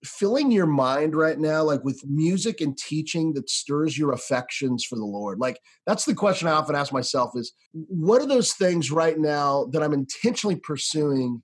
filling 0.03 0.51
your 0.51 0.65
mind 0.65 1.15
right 1.15 1.39
now 1.39 1.63
like 1.63 1.83
with 1.83 2.03
music 2.05 2.59
and 2.59 2.77
teaching 2.77 3.33
that 3.33 3.49
stirs 3.49 3.97
your 3.97 4.11
affections 4.11 4.83
for 4.83 4.97
the 4.97 5.05
lord 5.05 5.39
like 5.39 5.57
that's 5.85 6.03
the 6.03 6.13
question 6.13 6.47
i 6.47 6.51
often 6.51 6.75
ask 6.75 6.91
myself 6.91 7.31
is 7.35 7.53
what 7.71 8.21
are 8.21 8.27
those 8.27 8.51
things 8.53 8.91
right 8.91 9.17
now 9.17 9.65
that 9.71 9.81
i'm 9.81 9.93
intentionally 9.93 10.57
pursuing 10.57 11.41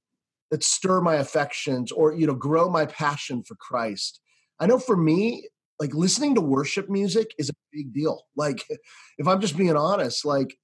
that 0.52 0.64
stir 0.64 1.00
my 1.00 1.16
affections 1.16 1.92
or 1.92 2.14
you 2.14 2.28
know 2.28 2.36
grow 2.36 2.70
my 2.70 2.86
passion 2.86 3.42
for 3.44 3.56
christ 3.56 4.20
i 4.60 4.66
know 4.66 4.78
for 4.78 4.98
me 4.98 5.48
like 5.80 5.94
listening 5.94 6.36
to 6.36 6.42
worship 6.42 6.90
music 6.90 7.34
is 7.38 7.50
a 7.50 7.54
big 7.72 7.94
deal. 7.94 8.26
Like 8.36 8.64
if 9.18 9.28
i'm 9.28 9.42
just 9.42 9.58
being 9.58 9.76
honest 9.76 10.26
like 10.26 10.58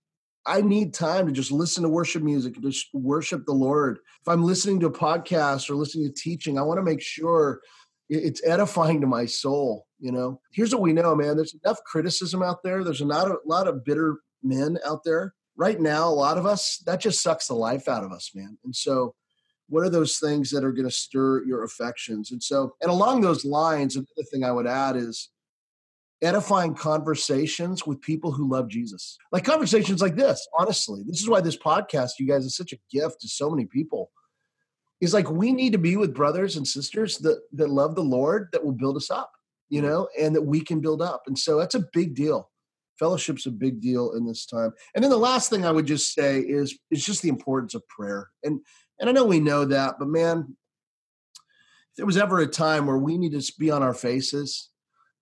I 0.47 0.61
need 0.61 0.93
time 0.93 1.25
to 1.25 1.31
just 1.31 1.51
listen 1.51 1.81
to 1.81 1.89
worship 1.89 2.21
music 2.21 2.61
just 2.61 2.89
worship 2.93 3.47
the 3.47 3.51
Lord. 3.51 3.97
If 3.97 4.27
I'm 4.27 4.43
listening 4.43 4.79
to 4.81 4.85
a 4.85 4.91
podcast 4.91 5.71
or 5.71 5.75
listening 5.75 6.05
to 6.05 6.13
teaching, 6.13 6.59
I 6.59 6.61
want 6.61 6.77
to 6.77 6.83
make 6.83 7.01
sure 7.01 7.61
it's 8.09 8.45
edifying 8.45 9.01
to 9.01 9.07
my 9.07 9.25
soul 9.25 9.87
you 9.99 10.11
know? 10.11 10.39
Here's 10.51 10.73
what 10.73 10.81
we 10.81 10.93
know 10.93 11.15
man 11.15 11.35
there's 11.35 11.55
enough 11.63 11.79
criticism 11.85 12.41
out 12.43 12.63
there. 12.63 12.83
There's 12.83 13.01
a 13.01 13.05
lot 13.05 13.27
of, 13.27 13.37
a 13.45 13.49
lot 13.49 13.67
of 13.67 13.83
bitter 13.83 14.17
men 14.43 14.77
out 14.85 15.03
there. 15.03 15.33
Right 15.57 15.79
now 15.79 16.09
a 16.09 16.11
lot 16.11 16.37
of 16.37 16.45
us 16.45 16.83
that 16.85 16.99
just 16.99 17.21
sucks 17.21 17.47
the 17.47 17.55
life 17.55 17.87
out 17.87 18.03
of 18.03 18.11
us 18.11 18.31
man. 18.35 18.57
And 18.63 18.75
so 18.75 19.15
what 19.67 19.83
are 19.83 19.89
those 19.89 20.17
things 20.17 20.51
that 20.51 20.63
are 20.63 20.71
going 20.71 20.87
to 20.87 20.93
stir 20.93 21.43
your 21.45 21.63
affections 21.63 22.31
and 22.31 22.41
so 22.41 22.75
and 22.81 22.91
along 22.91 23.21
those 23.21 23.45
lines 23.45 23.95
another 23.95 24.27
thing 24.31 24.43
i 24.43 24.51
would 24.51 24.67
add 24.67 24.95
is 24.95 25.29
edifying 26.21 26.73
conversations 26.73 27.85
with 27.85 28.01
people 28.01 28.31
who 28.31 28.49
love 28.49 28.67
jesus 28.67 29.17
like 29.31 29.43
conversations 29.43 30.01
like 30.01 30.15
this 30.15 30.47
honestly 30.57 31.03
this 31.07 31.21
is 31.21 31.29
why 31.29 31.41
this 31.41 31.57
podcast 31.57 32.11
you 32.19 32.27
guys 32.27 32.45
is 32.45 32.55
such 32.55 32.73
a 32.73 32.79
gift 32.91 33.21
to 33.21 33.27
so 33.27 33.49
many 33.49 33.65
people 33.65 34.11
is 35.01 35.13
like 35.13 35.29
we 35.29 35.51
need 35.51 35.73
to 35.73 35.77
be 35.77 35.97
with 35.97 36.13
brothers 36.13 36.55
and 36.55 36.67
sisters 36.67 37.17
that 37.19 37.41
that 37.53 37.69
love 37.69 37.95
the 37.95 38.03
Lord 38.03 38.49
that 38.51 38.63
will 38.63 38.73
build 38.73 38.97
us 38.97 39.11
up, 39.11 39.31
you 39.69 39.81
mm-hmm. 39.81 39.89
know, 39.89 40.09
and 40.19 40.35
that 40.35 40.41
we 40.41 40.61
can 40.61 40.79
build 40.79 41.01
up. 41.01 41.23
And 41.27 41.37
so 41.37 41.57
that's 41.57 41.75
a 41.75 41.85
big 41.93 42.15
deal. 42.15 42.49
Fellowship's 42.97 43.45
a 43.45 43.51
big 43.51 43.81
deal 43.81 44.13
in 44.13 44.25
this 44.25 44.45
time. 44.45 44.71
And 44.93 45.03
then 45.03 45.11
the 45.11 45.17
last 45.17 45.49
thing 45.49 45.65
I 45.65 45.71
would 45.71 45.85
just 45.85 46.13
say 46.13 46.39
is 46.39 46.77
is 46.91 47.05
just 47.05 47.21
the 47.21 47.29
importance 47.29 47.75
of 47.75 47.87
prayer. 47.87 48.29
And 48.43 48.61
and 48.99 49.09
I 49.09 49.13
know 49.13 49.25
we 49.25 49.39
know 49.39 49.65
that, 49.65 49.95
but 49.99 50.07
man, 50.07 50.55
if 51.35 51.97
there 51.97 52.05
was 52.05 52.17
ever 52.17 52.39
a 52.39 52.47
time 52.47 52.85
where 52.85 52.97
we 52.97 53.17
need 53.17 53.39
to 53.39 53.53
be 53.57 53.71
on 53.71 53.83
our 53.83 53.93
faces 53.93 54.69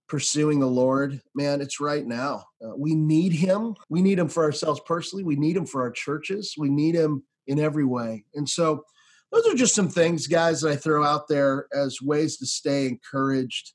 pursuing 0.07 0.59
the 0.59 0.67
Lord, 0.67 1.21
man, 1.33 1.61
it's 1.61 1.79
right 1.79 2.05
now. 2.05 2.45
Uh, 2.63 2.75
we 2.77 2.93
need 2.93 3.33
Him. 3.33 3.75
We 3.89 4.01
need 4.01 4.19
Him 4.19 4.27
for 4.27 4.43
ourselves 4.43 4.81
personally. 4.85 5.23
We 5.23 5.35
need 5.35 5.55
Him 5.55 5.65
for 5.65 5.81
our 5.81 5.91
churches. 5.91 6.55
We 6.57 6.69
need 6.69 6.95
Him 6.95 7.23
in 7.47 7.59
every 7.59 7.85
way. 7.85 8.25
And 8.35 8.47
so 8.47 8.83
those 9.31 9.47
are 9.47 9.55
just 9.55 9.75
some 9.75 9.89
things, 9.89 10.27
guys, 10.27 10.61
that 10.61 10.71
I 10.71 10.75
throw 10.75 11.03
out 11.03 11.27
there 11.27 11.67
as 11.73 12.01
ways 12.01 12.37
to 12.37 12.45
stay 12.45 12.87
encouraged 12.87 13.73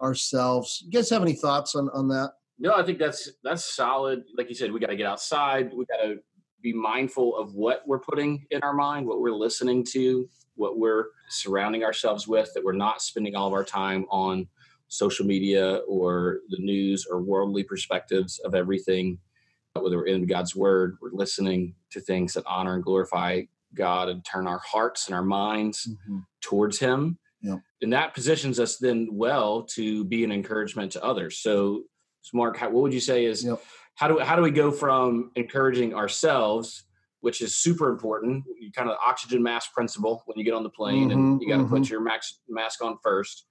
ourselves. 0.00 0.82
You 0.84 0.90
guys 0.90 1.10
have 1.10 1.22
any 1.22 1.34
thoughts 1.34 1.74
on 1.74 1.88
on 1.94 2.08
that? 2.08 2.32
No, 2.58 2.74
I 2.74 2.84
think 2.84 2.98
that's 2.98 3.30
that's 3.42 3.74
solid. 3.74 4.22
Like 4.36 4.48
you 4.48 4.54
said, 4.54 4.70
we 4.70 4.78
got 4.78 4.88
to 4.88 4.96
get 4.96 5.06
outside. 5.06 5.72
We 5.74 5.84
got 5.86 6.02
to 6.02 6.16
be 6.62 6.72
mindful 6.72 7.36
of 7.36 7.54
what 7.54 7.82
we're 7.86 7.98
putting 7.98 8.46
in 8.50 8.62
our 8.62 8.72
mind, 8.72 9.06
what 9.06 9.20
we're 9.20 9.32
listening 9.32 9.84
to, 9.92 10.28
what 10.54 10.78
we're 10.78 11.06
surrounding 11.28 11.84
ourselves 11.84 12.28
with. 12.28 12.52
That 12.54 12.64
we're 12.64 12.72
not 12.72 13.02
spending 13.02 13.34
all 13.34 13.48
of 13.48 13.52
our 13.52 13.64
time 13.64 14.06
on 14.10 14.46
social 14.88 15.26
media 15.26 15.76
or 15.88 16.40
the 16.50 16.58
news 16.58 17.06
or 17.10 17.22
worldly 17.22 17.64
perspectives 17.64 18.38
of 18.40 18.54
everything. 18.54 19.18
Whether 19.74 19.96
we're 19.96 20.06
in 20.06 20.26
God's 20.26 20.54
Word, 20.54 20.98
we're 21.00 21.12
listening 21.12 21.74
to 21.90 22.00
things 22.00 22.34
that 22.34 22.44
honor 22.46 22.74
and 22.74 22.84
glorify 22.84 23.42
God 23.74 24.08
and 24.08 24.24
turn 24.24 24.46
our 24.46 24.60
hearts 24.60 25.06
and 25.06 25.14
our 25.14 25.22
minds 25.22 25.88
mm-hmm. 25.88 26.18
towards 26.42 26.78
Him. 26.78 27.18
Yeah. 27.40 27.56
And 27.80 27.92
that 27.92 28.14
positions 28.14 28.60
us 28.60 28.76
then 28.76 29.08
well 29.10 29.62
to 29.74 30.04
be 30.04 30.24
an 30.24 30.30
encouragement 30.30 30.92
to 30.92 31.02
others. 31.02 31.38
So, 31.38 31.84
so 32.22 32.36
Mark, 32.36 32.56
how, 32.56 32.70
what 32.70 32.82
would 32.82 32.94
you 32.94 33.00
say 33.00 33.24
is 33.24 33.44
yep. 33.44 33.60
how 33.96 34.08
do 34.08 34.18
how 34.20 34.36
do 34.36 34.42
we 34.42 34.50
go 34.50 34.70
from 34.70 35.32
encouraging 35.34 35.94
ourselves, 35.94 36.84
which 37.20 37.42
is 37.42 37.56
super 37.56 37.88
important, 37.88 38.44
you 38.58 38.70
kind 38.72 38.88
of 38.88 38.96
oxygen 39.04 39.42
mask 39.42 39.72
principle 39.72 40.22
when 40.26 40.38
you 40.38 40.44
get 40.44 40.54
on 40.54 40.62
the 40.62 40.70
plane 40.70 41.10
mm-hmm, 41.10 41.18
and 41.18 41.42
you 41.42 41.48
got 41.48 41.58
to 41.58 41.64
mm-hmm. 41.64 41.74
put 41.74 41.90
your 41.90 42.00
mask 42.00 42.34
mask 42.48 42.82
on 42.82 42.96
first. 43.02 43.46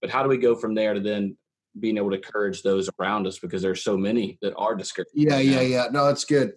But 0.00 0.10
how 0.10 0.22
do 0.22 0.28
we 0.28 0.38
go 0.38 0.54
from 0.54 0.74
there 0.74 0.94
to 0.94 1.00
then 1.00 1.36
being 1.78 1.96
able 1.98 2.10
to 2.10 2.16
encourage 2.16 2.62
those 2.62 2.88
around 2.98 3.26
us 3.26 3.38
because 3.38 3.62
there's 3.62 3.84
so 3.84 3.96
many 3.96 4.38
that 4.40 4.54
are 4.56 4.74
discouraged? 4.74 5.10
Yeah, 5.14 5.38
yeah, 5.38 5.60
yeah. 5.60 5.86
No, 5.92 6.06
that's 6.06 6.24
good. 6.24 6.54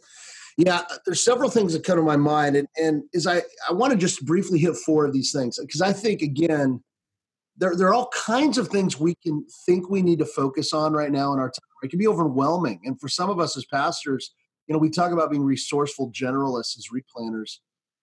Yeah, 0.58 0.84
there's 1.06 1.24
several 1.24 1.50
things 1.50 1.74
that 1.74 1.84
come 1.84 1.98
to 1.98 2.02
my 2.02 2.18
mind, 2.18 2.56
and 2.56 2.68
and 2.78 3.04
is 3.14 3.28
I 3.28 3.42
I 3.70 3.74
want 3.74 3.92
to 3.92 3.98
just 3.98 4.26
briefly 4.26 4.60
hit 4.60 4.76
four 4.78 5.06
of 5.06 5.14
these 5.14 5.34
things 5.34 5.60
because 5.60 5.82
I 5.82 5.92
think 5.92 6.22
again, 6.22 6.82
there 7.58 7.76
there 7.76 7.88
are 7.88 7.94
all 7.94 8.10
kinds 8.10 8.58
of 8.58 8.68
things 8.68 9.00
we 9.00 9.16
can 9.16 9.46
think 9.66 9.90
we 9.90 10.02
need 10.02 10.20
to 10.20 10.26
focus 10.26 10.74
on 10.74 10.94
right 10.94 11.12
now 11.12 11.34
in 11.34 11.40
our 11.40 11.50
time. 11.50 11.68
It 11.84 11.90
can 11.90 12.00
be 12.00 12.08
overwhelming, 12.08 12.82
and 12.86 13.00
for 13.00 13.08
some 13.08 13.30
of 13.30 13.40
us 13.40 13.58
as 13.58 13.66
pastors, 13.66 14.34
you 14.68 14.74
know, 14.74 14.80
we 14.80 14.90
talk 14.90 15.12
about 15.12 15.32
being 15.32 15.44
resourceful 15.44 16.12
generalists 16.12 16.78
as 16.78 16.88
replanters, 16.94 17.58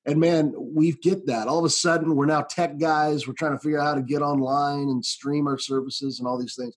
and 0.07 0.21
man, 0.21 0.55
we 0.57 0.93
get 0.93 1.27
that. 1.27 1.49
All 1.49 1.59
of 1.59 1.65
a 1.65 1.71
sudden, 1.71 2.17
we're 2.17 2.27
now 2.27 2.43
tech 2.43 2.79
guys. 2.79 3.27
We're 3.27 3.35
trying 3.35 3.53
to 3.53 3.59
figure 3.59 3.81
out 3.81 3.87
how 3.87 3.95
to 3.95 4.03
get 4.03 4.23
online 4.23 4.89
and 4.89 5.05
stream 5.05 5.47
our 5.47 5.59
services 5.59 6.19
and 6.19 6.29
all 6.29 6.39
these 6.39 6.57
things. 6.57 6.75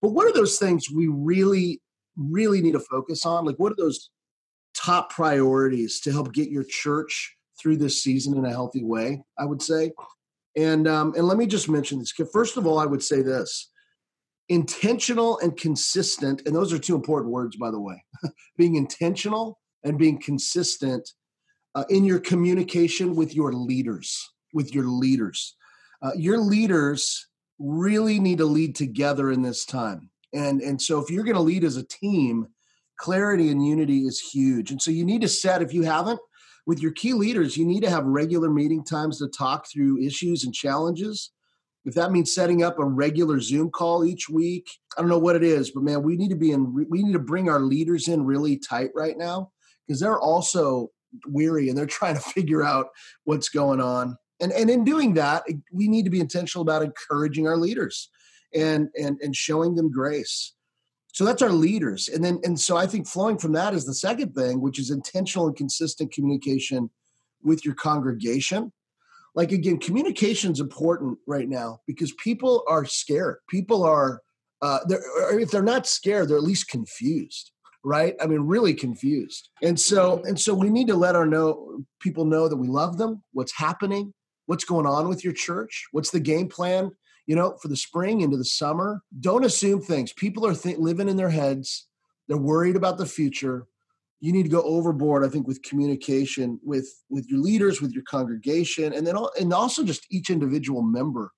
But 0.00 0.10
what 0.10 0.26
are 0.26 0.32
those 0.32 0.58
things 0.58 0.90
we 0.90 1.06
really, 1.06 1.80
really 2.16 2.60
need 2.60 2.72
to 2.72 2.80
focus 2.80 3.24
on? 3.24 3.44
Like, 3.44 3.56
what 3.56 3.72
are 3.72 3.76
those 3.76 4.10
top 4.74 5.10
priorities 5.10 6.00
to 6.00 6.12
help 6.12 6.32
get 6.32 6.50
your 6.50 6.64
church 6.64 7.36
through 7.58 7.76
this 7.76 8.02
season 8.02 8.36
in 8.36 8.44
a 8.44 8.50
healthy 8.50 8.82
way, 8.82 9.22
I 9.38 9.44
would 9.44 9.62
say. 9.62 9.92
And 10.56 10.86
um, 10.86 11.14
and 11.16 11.26
let 11.26 11.38
me 11.38 11.46
just 11.46 11.68
mention 11.68 11.98
this. 11.98 12.12
First 12.32 12.56
of 12.56 12.66
all, 12.66 12.78
I 12.78 12.86
would 12.86 13.02
say 13.02 13.22
this: 13.22 13.70
intentional 14.48 15.38
and 15.38 15.56
consistent, 15.56 16.42
and 16.46 16.54
those 16.54 16.72
are 16.72 16.78
two 16.78 16.94
important 16.94 17.32
words, 17.32 17.56
by 17.56 17.70
the 17.70 17.80
way. 17.80 18.04
being 18.56 18.76
intentional 18.76 19.58
and 19.84 19.98
being 19.98 20.20
consistent 20.20 21.08
uh, 21.74 21.84
in 21.88 22.04
your 22.04 22.20
communication 22.20 23.16
with 23.16 23.34
your 23.34 23.52
leaders. 23.52 24.30
With 24.54 24.74
your 24.74 24.84
leaders, 24.84 25.56
uh, 26.02 26.10
your 26.14 26.36
leaders 26.36 27.26
really 27.58 28.20
need 28.20 28.36
to 28.38 28.44
lead 28.44 28.74
together 28.74 29.32
in 29.32 29.40
this 29.40 29.64
time. 29.64 30.10
And 30.34 30.60
and 30.60 30.80
so 30.80 31.00
if 31.00 31.10
you're 31.10 31.24
going 31.24 31.36
to 31.36 31.40
lead 31.42 31.64
as 31.64 31.78
a 31.78 31.86
team, 31.86 32.48
clarity 32.98 33.50
and 33.50 33.66
unity 33.66 34.00
is 34.06 34.20
huge. 34.20 34.70
And 34.70 34.80
so 34.80 34.90
you 34.90 35.04
need 35.04 35.22
to 35.22 35.28
set, 35.28 35.62
if 35.62 35.72
you 35.72 35.82
haven't, 35.82 36.20
with 36.66 36.80
your 36.80 36.92
key 36.92 37.12
leaders, 37.12 37.56
you 37.56 37.66
need 37.66 37.82
to 37.82 37.90
have 37.90 38.04
regular 38.04 38.50
meeting 38.50 38.84
times 38.84 39.18
to 39.18 39.28
talk 39.28 39.66
through 39.70 40.02
issues 40.02 40.44
and 40.44 40.54
challenges. 40.54 41.30
if 41.84 41.94
that 41.94 42.12
means 42.12 42.32
setting 42.32 42.62
up 42.62 42.78
a 42.78 42.84
regular 42.84 43.40
Zoom 43.40 43.68
call 43.68 44.04
each 44.04 44.28
week, 44.28 44.68
I 44.96 45.00
don't 45.00 45.10
know 45.10 45.18
what 45.18 45.34
it 45.34 45.42
is, 45.42 45.72
but 45.72 45.82
man, 45.82 46.04
we 46.04 46.16
need 46.16 46.30
to 46.30 46.36
be 46.36 46.52
in, 46.52 46.72
we 46.88 47.02
need 47.02 47.14
to 47.14 47.18
bring 47.18 47.48
our 47.48 47.58
leaders 47.58 48.06
in 48.06 48.24
really 48.24 48.56
tight 48.56 48.90
right 48.94 49.18
now 49.18 49.50
because 49.86 49.98
they're 49.98 50.20
also 50.20 50.90
weary 51.26 51.68
and 51.68 51.76
they're 51.76 51.86
trying 51.98 52.14
to 52.14 52.20
figure 52.20 52.62
out 52.62 52.88
what's 53.24 53.48
going 53.48 53.80
on. 53.80 54.16
And, 54.40 54.52
and 54.52 54.70
in 54.70 54.84
doing 54.84 55.14
that, 55.14 55.44
we 55.72 55.88
need 55.88 56.04
to 56.04 56.10
be 56.10 56.20
intentional 56.20 56.62
about 56.62 56.82
encouraging 56.82 57.48
our 57.48 57.56
leaders 57.56 58.08
and, 58.54 58.88
and, 59.00 59.18
and 59.20 59.34
showing 59.34 59.74
them 59.74 59.90
grace. 59.90 60.54
So 61.12 61.24
that's 61.24 61.42
our 61.42 61.52
leaders. 61.52 62.08
And 62.08 62.24
then, 62.24 62.40
and 62.42 62.58
so 62.58 62.76
I 62.76 62.86
think 62.86 63.06
flowing 63.06 63.38
from 63.38 63.52
that 63.52 63.74
is 63.74 63.84
the 63.84 63.94
second 63.94 64.34
thing, 64.34 64.60
which 64.60 64.78
is 64.78 64.90
intentional 64.90 65.46
and 65.46 65.56
consistent 65.56 66.12
communication 66.12 66.90
with 67.42 67.64
your 67.64 67.74
congregation. 67.74 68.72
Like 69.34 69.52
again 69.52 69.78
communication 69.78 70.52
is 70.52 70.60
important 70.60 71.18
right 71.26 71.48
now 71.48 71.80
because 71.86 72.12
people 72.12 72.64
are 72.68 72.84
scared. 72.84 73.38
People 73.48 73.82
are 73.82 74.20
uh, 74.60 74.80
they're, 74.86 75.40
if 75.40 75.50
they're 75.50 75.62
not 75.62 75.86
scared 75.86 76.28
they're 76.28 76.36
at 76.36 76.42
least 76.42 76.68
confused 76.68 77.52
right? 77.84 78.14
I 78.20 78.26
mean 78.26 78.42
really 78.42 78.74
confused. 78.74 79.48
And 79.62 79.78
so 79.78 80.22
and 80.24 80.38
so 80.38 80.54
we 80.54 80.70
need 80.70 80.86
to 80.88 80.94
let 80.94 81.16
our 81.16 81.26
know 81.26 81.84
people 82.00 82.24
know 82.24 82.48
that 82.48 82.56
we 82.56 82.68
love 82.68 82.98
them 82.98 83.22
what's 83.32 83.56
happening 83.56 84.12
what's 84.46 84.64
going 84.64 84.86
on 84.86 85.08
with 85.08 85.24
your 85.24 85.32
church 85.32 85.86
what's 85.92 86.10
the 86.10 86.20
game 86.20 86.48
plan 86.48 86.90
you 87.26 87.36
know 87.36 87.56
for 87.60 87.68
the 87.68 87.76
spring 87.76 88.20
into 88.20 88.36
the 88.36 88.44
summer 88.44 89.02
don't 89.20 89.44
assume 89.44 89.80
things. 89.80 90.12
People 90.12 90.46
are 90.46 90.54
th- 90.54 90.78
living 90.78 91.08
in 91.08 91.16
their 91.16 91.30
heads. 91.30 91.86
They're 92.28 92.36
worried 92.36 92.76
about 92.76 92.98
the 92.98 93.06
future. 93.06 93.66
You 94.20 94.32
need 94.32 94.44
to 94.44 94.48
go 94.48 94.62
overboard 94.62 95.24
i 95.24 95.28
think 95.28 95.46
with 95.48 95.62
communication 95.62 96.60
with 96.62 96.88
with 97.10 97.28
your 97.28 97.40
leaders 97.40 97.80
with 97.80 97.92
your 97.92 98.04
congregation 98.04 98.92
and 98.92 99.06
then 99.06 99.16
and 99.38 99.52
also 99.52 99.84
just 99.84 100.06
each 100.10 100.30
individual 100.30 100.82
member. 100.82 101.32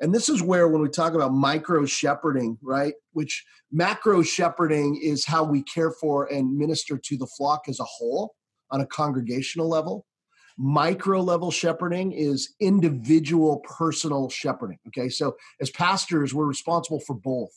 And 0.00 0.12
this 0.12 0.28
is 0.28 0.42
where 0.42 0.66
when 0.66 0.82
we 0.82 0.88
talk 0.88 1.14
about 1.14 1.32
micro 1.32 1.86
shepherding 1.86 2.58
right 2.62 2.94
which 3.12 3.44
macro 3.70 4.22
shepherding 4.22 5.00
is 5.02 5.24
how 5.24 5.44
we 5.44 5.62
care 5.62 5.92
for 5.92 6.26
and 6.26 6.56
minister 6.56 6.98
to 6.98 7.16
the 7.16 7.26
flock 7.26 7.62
as 7.68 7.80
a 7.80 7.84
whole 7.84 8.34
on 8.70 8.80
a 8.80 8.86
congregational 8.86 9.68
level 9.68 10.04
micro 10.56 11.20
level 11.20 11.50
shepherding 11.50 12.12
is 12.12 12.54
individual 12.60 13.58
personal 13.60 14.28
shepherding 14.28 14.78
okay 14.86 15.08
so 15.08 15.34
as 15.60 15.70
pastors 15.70 16.32
we're 16.32 16.46
responsible 16.46 17.00
for 17.00 17.14
both 17.14 17.50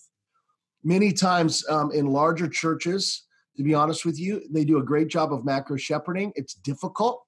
many 0.84 1.14
times 1.14 1.64
um, 1.70 1.92
in 1.92 2.08
larger 2.08 2.48
churches 2.48 3.28
to 3.58 3.64
be 3.64 3.74
honest 3.74 4.06
with 4.06 4.20
you. 4.20 4.42
They 4.52 4.64
do 4.64 4.78
a 4.78 4.84
great 4.84 5.10
job 5.10 5.34
of 5.34 5.44
macro 5.44 5.78
shepherding. 5.78 6.32
It's 6.36 6.54
difficult 6.54 7.24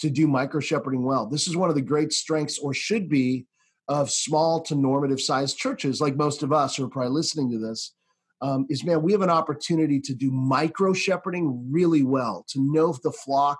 to 0.00 0.10
do 0.10 0.26
micro 0.26 0.60
shepherding 0.60 1.04
well. 1.04 1.26
This 1.26 1.48
is 1.48 1.56
one 1.56 1.70
of 1.70 1.76
the 1.76 1.82
great 1.82 2.12
strengths, 2.12 2.58
or 2.58 2.74
should 2.74 3.08
be, 3.08 3.46
of 3.86 4.10
small 4.10 4.60
to 4.62 4.74
normative 4.74 5.20
sized 5.20 5.56
churches, 5.56 6.00
like 6.00 6.16
most 6.16 6.42
of 6.42 6.52
us 6.52 6.76
who 6.76 6.84
are 6.84 6.90
probably 6.90 7.12
listening 7.12 7.50
to 7.52 7.58
this. 7.58 7.94
Um, 8.40 8.66
is 8.68 8.84
man, 8.84 9.02
we 9.02 9.12
have 9.12 9.22
an 9.22 9.30
opportunity 9.30 9.98
to 10.00 10.14
do 10.14 10.30
micro 10.30 10.92
shepherding 10.92 11.66
really 11.70 12.02
well, 12.02 12.44
to 12.50 12.60
know 12.60 12.94
the 13.02 13.10
flock 13.10 13.58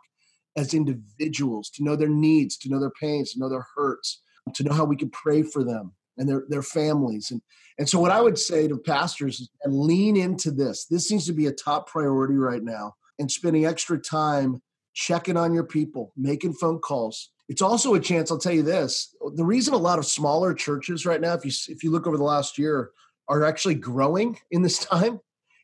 as 0.56 0.74
individuals, 0.74 1.70
to 1.70 1.84
know 1.84 1.96
their 1.96 2.08
needs, 2.08 2.56
to 2.58 2.68
know 2.68 2.80
their 2.80 2.92
pains, 3.00 3.32
to 3.32 3.38
know 3.38 3.48
their 3.48 3.66
hurts, 3.76 4.22
to 4.54 4.64
know 4.64 4.74
how 4.74 4.84
we 4.84 4.96
can 4.96 5.10
pray 5.10 5.42
for 5.42 5.62
them 5.62 5.92
and 6.18 6.28
their, 6.28 6.44
their 6.48 6.62
families. 6.62 7.30
And, 7.30 7.40
and 7.78 7.88
so, 7.88 8.00
what 8.00 8.10
I 8.10 8.20
would 8.20 8.38
say 8.38 8.68
to 8.68 8.76
pastors 8.76 9.40
is 9.40 9.50
lean 9.66 10.16
into 10.16 10.50
this. 10.50 10.86
This 10.86 11.08
seems 11.08 11.26
to 11.26 11.32
be 11.32 11.46
a 11.46 11.52
top 11.52 11.88
priority 11.88 12.34
right 12.34 12.62
now, 12.62 12.94
and 13.18 13.30
spending 13.30 13.64
extra 13.64 13.98
time 13.98 14.60
checking 14.94 15.36
on 15.36 15.54
your 15.54 15.64
people, 15.64 16.12
making 16.16 16.54
phone 16.54 16.80
calls. 16.80 17.30
It's 17.48 17.62
also 17.62 17.94
a 17.94 18.00
chance. 18.00 18.30
I'll 18.30 18.38
tell 18.38 18.52
you 18.52 18.64
this: 18.64 19.14
the 19.34 19.44
reason 19.44 19.74
a 19.74 19.78
lot 19.78 19.98
of 19.98 20.06
smaller 20.06 20.52
churches 20.54 21.06
right 21.06 21.20
now, 21.20 21.34
if 21.34 21.44
you 21.44 21.52
if 21.68 21.84
you 21.84 21.90
look 21.90 22.06
over 22.06 22.16
the 22.16 22.24
last 22.24 22.58
year, 22.58 22.90
are 23.28 23.44
actually 23.44 23.76
growing 23.76 24.38
in 24.50 24.62
this 24.62 24.78
time, 24.84 25.20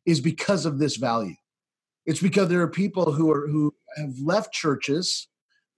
is 0.06 0.20
because 0.20 0.66
of 0.66 0.78
this 0.78 0.96
value. 0.96 1.34
It's 2.06 2.20
because 2.20 2.48
there 2.48 2.60
are 2.60 2.68
people 2.68 3.12
who 3.12 3.30
are 3.30 3.48
who 3.48 3.74
have 3.96 4.18
left 4.20 4.52
churches 4.52 5.28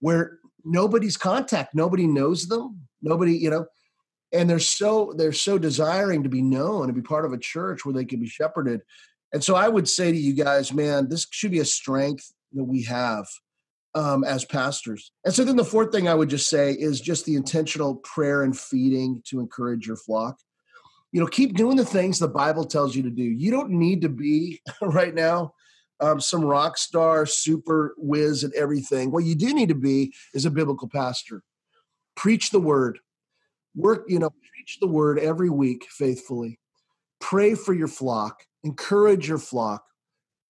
where 0.00 0.38
nobody's 0.64 1.16
contact, 1.16 1.74
nobody 1.74 2.06
knows 2.06 2.48
them, 2.48 2.80
nobody, 3.00 3.36
you 3.36 3.50
know, 3.50 3.66
and 4.32 4.50
they're 4.50 4.58
so 4.58 5.14
they're 5.16 5.32
so 5.32 5.58
desiring 5.58 6.22
to 6.22 6.28
be 6.28 6.42
known 6.42 6.84
and 6.84 6.94
be 6.94 7.02
part 7.02 7.24
of 7.24 7.32
a 7.32 7.38
church 7.38 7.84
where 7.84 7.94
they 7.94 8.04
can 8.04 8.20
be 8.20 8.28
shepherded. 8.28 8.80
And 9.32 9.42
so 9.42 9.54
i 9.54 9.68
would 9.68 9.88
say 9.88 10.12
to 10.12 10.18
you 10.18 10.34
guys 10.34 10.72
man 10.72 11.08
this 11.08 11.26
should 11.30 11.50
be 11.50 11.60
a 11.60 11.64
strength 11.64 12.32
that 12.52 12.64
we 12.64 12.82
have 12.84 13.26
um, 13.94 14.24
as 14.24 14.44
pastors. 14.44 15.10
And 15.24 15.32
so 15.32 15.42
then 15.42 15.56
the 15.56 15.64
fourth 15.64 15.92
thing 15.92 16.08
i 16.08 16.14
would 16.14 16.28
just 16.28 16.50
say 16.50 16.72
is 16.72 17.00
just 17.00 17.24
the 17.24 17.36
intentional 17.36 17.96
prayer 17.96 18.42
and 18.42 18.58
feeding 18.58 19.22
to 19.28 19.40
encourage 19.40 19.86
your 19.86 19.96
flock. 19.96 20.38
You 21.12 21.20
know 21.20 21.26
keep 21.26 21.54
doing 21.54 21.76
the 21.76 21.84
things 21.84 22.18
the 22.18 22.28
bible 22.28 22.64
tells 22.64 22.96
you 22.96 23.02
to 23.04 23.10
do. 23.10 23.24
You 23.24 23.50
don't 23.50 23.70
need 23.70 24.02
to 24.02 24.08
be 24.08 24.60
right 24.80 25.14
now 25.14 25.52
um, 26.00 26.20
some 26.20 26.44
rock 26.44 26.76
star 26.76 27.26
super 27.26 27.94
whiz 27.98 28.44
and 28.44 28.52
everything 28.54 29.10
what 29.10 29.24
you 29.24 29.34
do 29.34 29.54
need 29.54 29.68
to 29.68 29.74
be 29.74 30.12
is 30.34 30.44
a 30.44 30.50
biblical 30.50 30.88
pastor 30.88 31.42
preach 32.16 32.50
the 32.50 32.60
word 32.60 32.98
work, 33.76 34.06
you 34.08 34.18
know, 34.18 34.30
preach 34.30 34.78
the 34.80 34.88
word 34.88 35.18
every 35.18 35.50
week 35.50 35.86
faithfully. 35.90 36.58
Pray 37.20 37.54
for 37.54 37.74
your 37.74 37.88
flock, 37.88 38.42
encourage 38.64 39.28
your 39.28 39.38
flock, 39.38 39.84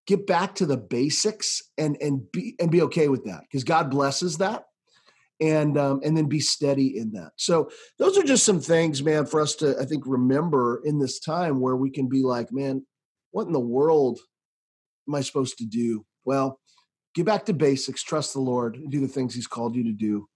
get 0.07 0.27
back 0.27 0.55
to 0.55 0.67
the 0.67 0.77
basics 0.77 1.63
and 1.77 1.97
and 2.01 2.31
be 2.33 2.55
and 2.61 2.71
be 2.71 2.83
okay 2.83 3.09
with 3.09 3.25
that 3.25 3.43
because 3.43 3.65
God 3.65 3.91
blesses 3.91 4.39
that. 4.39 4.65
And 5.39 5.77
um, 5.77 6.01
and 6.03 6.17
then 6.17 6.29
be 6.29 6.41
steady 6.41 6.97
in 6.97 7.13
that. 7.13 7.33
So 7.37 7.71
those 7.99 8.17
are 8.17 8.23
just 8.23 8.47
some 8.47 8.59
things, 8.59 9.03
man, 9.03 9.27
for 9.27 9.43
us 9.43 9.55
to 9.57 9.79
I 9.79 9.85
think 9.85 10.05
remember 10.07 10.81
in 10.83 10.99
this 10.99 11.21
time 11.21 11.61
where 11.61 11.77
we 11.77 11.91
can 11.91 12.09
be 12.09 12.23
like, 12.23 12.51
man, 12.53 12.87
what 13.33 13.47
in 13.47 13.53
the 13.53 13.61
world 13.61 14.19
am 15.09 15.15
I 15.15 15.21
supposed 15.21 15.59
to 15.59 15.65
do? 15.65 16.05
Well, 16.25 16.61
get 17.15 17.27
back 17.27 17.45
to 17.47 17.53
basics, 17.53 18.03
trust 18.03 18.33
the 18.33 18.41
Lord, 18.41 18.77
and 18.77 18.91
do 18.91 19.01
the 19.01 19.09
things 19.09 19.35
He's 19.35 19.47
called 19.47 19.77
you 19.77 19.85
to 19.85 19.93
do 19.93 20.29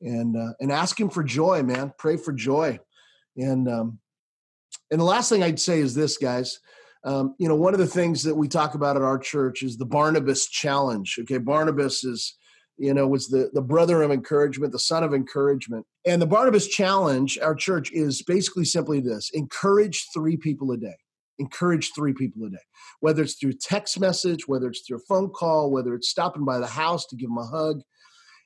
and 0.00 0.36
uh, 0.36 0.52
and 0.60 0.70
ask 0.70 0.98
him 0.98 1.08
for 1.08 1.22
joy, 1.22 1.62
man. 1.62 1.92
Pray 1.98 2.16
for 2.16 2.32
joy, 2.32 2.78
and 3.36 3.68
um, 3.68 3.98
and 4.90 5.00
the 5.00 5.04
last 5.04 5.28
thing 5.28 5.42
I'd 5.42 5.60
say 5.60 5.80
is 5.80 5.94
this, 5.94 6.16
guys. 6.16 6.58
Um, 7.04 7.34
you 7.38 7.48
know, 7.48 7.54
one 7.54 7.72
of 7.72 7.78
the 7.78 7.86
things 7.86 8.24
that 8.24 8.34
we 8.34 8.48
talk 8.48 8.74
about 8.74 8.96
at 8.96 9.02
our 9.02 9.18
church 9.18 9.62
is 9.62 9.76
the 9.76 9.86
Barnabas 9.86 10.48
Challenge. 10.48 11.18
Okay, 11.20 11.38
Barnabas 11.38 12.02
is, 12.02 12.36
you 12.78 12.92
know, 12.92 13.06
was 13.06 13.28
the 13.28 13.50
the 13.52 13.62
brother 13.62 14.02
of 14.02 14.10
encouragement, 14.10 14.72
the 14.72 14.78
son 14.78 15.04
of 15.04 15.14
encouragement, 15.14 15.86
and 16.04 16.20
the 16.20 16.26
Barnabas 16.26 16.66
Challenge. 16.66 17.38
Our 17.38 17.54
church 17.54 17.92
is 17.92 18.22
basically 18.22 18.64
simply 18.64 19.00
this: 19.00 19.30
encourage 19.32 20.08
three 20.12 20.36
people 20.36 20.72
a 20.72 20.76
day. 20.76 20.96
Encourage 21.38 21.92
three 21.94 22.14
people 22.14 22.46
a 22.46 22.50
day, 22.50 22.56
whether 23.00 23.22
it's 23.22 23.34
through 23.34 23.52
text 23.54 24.00
message, 24.00 24.48
whether 24.48 24.68
it's 24.68 24.86
through 24.86 24.96
a 24.96 25.06
phone 25.08 25.28
call, 25.28 25.70
whether 25.70 25.94
it's 25.94 26.08
stopping 26.08 26.44
by 26.44 26.58
the 26.58 26.66
house 26.66 27.06
to 27.06 27.16
give 27.16 27.28
them 27.28 27.38
a 27.38 27.46
hug 27.46 27.82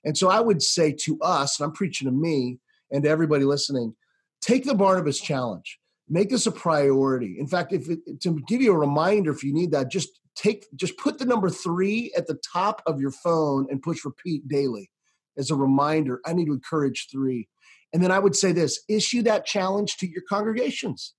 and 0.05 0.17
so 0.17 0.29
I 0.29 0.41
would 0.41 0.63
say 0.63 0.93
to 1.05 1.19
us, 1.21 1.59
and 1.59 1.67
I'm 1.67 1.73
preaching 1.73 2.07
to 2.07 2.13
me 2.13 2.59
and 2.91 3.05
to 3.05 3.11
everybody 3.11 3.45
listening, 3.45 3.95
take 4.41 4.65
the 4.65 4.75
Barnabas 4.75 5.21
challenge. 5.21 5.79
Make 6.09 6.31
this 6.31 6.47
a 6.47 6.53
priority. 6.53 7.37
In 7.39 7.47
fact, 7.47 7.73
if 7.73 7.89
it, 7.89 8.21
to 8.23 8.41
give 8.49 8.61
you 8.61 8.73
a 8.73 8.79
reminder, 8.79 9.31
if 9.31 9.45
you 9.45 9.53
need 9.53 9.71
that, 9.73 9.91
just 9.91 10.09
take, 10.35 10.67
just 10.75 10.97
put 10.99 11.19
the 11.19 11.25
number 11.25 11.51
three 11.51 12.13
at 12.17 12.27
the 12.27 12.39
top 12.53 12.83
of 12.87 13.01
your 13.01 13.13
phone 13.13 13.67
and 13.71 13.83
push 13.83 14.05
repeat 14.05 14.49
daily 14.49 14.91
as 15.39 15.51
a 15.51 15.55
reminder. 15.55 16.21
I 16.27 16.33
need 16.33 16.47
to 16.47 16.53
encourage 16.53 17.09
three. 17.13 17.49
And 17.93 18.03
then 18.03 18.11
I 18.11 18.19
would 18.19 18.35
say 18.35 18.53
this 18.53 18.83
issue 18.89 19.23
that 19.23 19.47
challenge 19.47 19.97
to 19.99 20.09
your 20.09 20.23
congregations. 20.29 21.15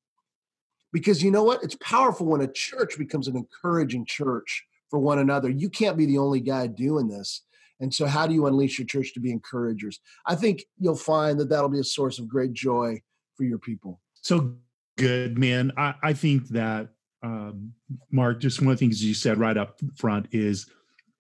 Because 0.91 1.23
you 1.23 1.31
know 1.31 1.43
what? 1.43 1.63
It's 1.63 1.77
powerful 1.81 2.25
when 2.27 2.41
a 2.41 2.51
church 2.51 2.97
becomes 2.97 3.27
an 3.27 3.35
encouraging 3.35 4.05
church 4.05 4.65
for 4.89 4.99
one 4.99 5.19
another. 5.19 5.49
You 5.49 5.69
can't 5.69 5.97
be 5.97 6.05
the 6.05 6.17
only 6.17 6.41
guy 6.41 6.67
doing 6.67 7.07
this. 7.07 7.43
And 7.79 7.93
so, 7.93 8.05
how 8.05 8.27
do 8.27 8.33
you 8.33 8.45
unleash 8.45 8.77
your 8.77 8.85
church 8.85 9.13
to 9.15 9.19
be 9.19 9.31
encouragers? 9.31 9.99
I 10.25 10.35
think 10.35 10.65
you'll 10.77 10.95
find 10.95 11.39
that 11.39 11.49
that'll 11.49 11.69
be 11.69 11.79
a 11.79 11.83
source 11.83 12.19
of 12.19 12.27
great 12.27 12.53
joy 12.53 13.01
for 13.35 13.43
your 13.43 13.57
people. 13.57 13.99
So 14.21 14.55
good, 14.97 15.37
man. 15.39 15.71
I, 15.77 15.95
I 16.03 16.13
think 16.13 16.47
that, 16.49 16.89
um, 17.23 17.73
Mark, 18.11 18.39
just 18.39 18.61
one 18.61 18.71
of 18.71 18.77
the 18.79 18.85
things 18.85 19.03
you 19.03 19.15
said 19.15 19.39
right 19.39 19.57
up 19.57 19.79
front 19.95 20.27
is 20.31 20.69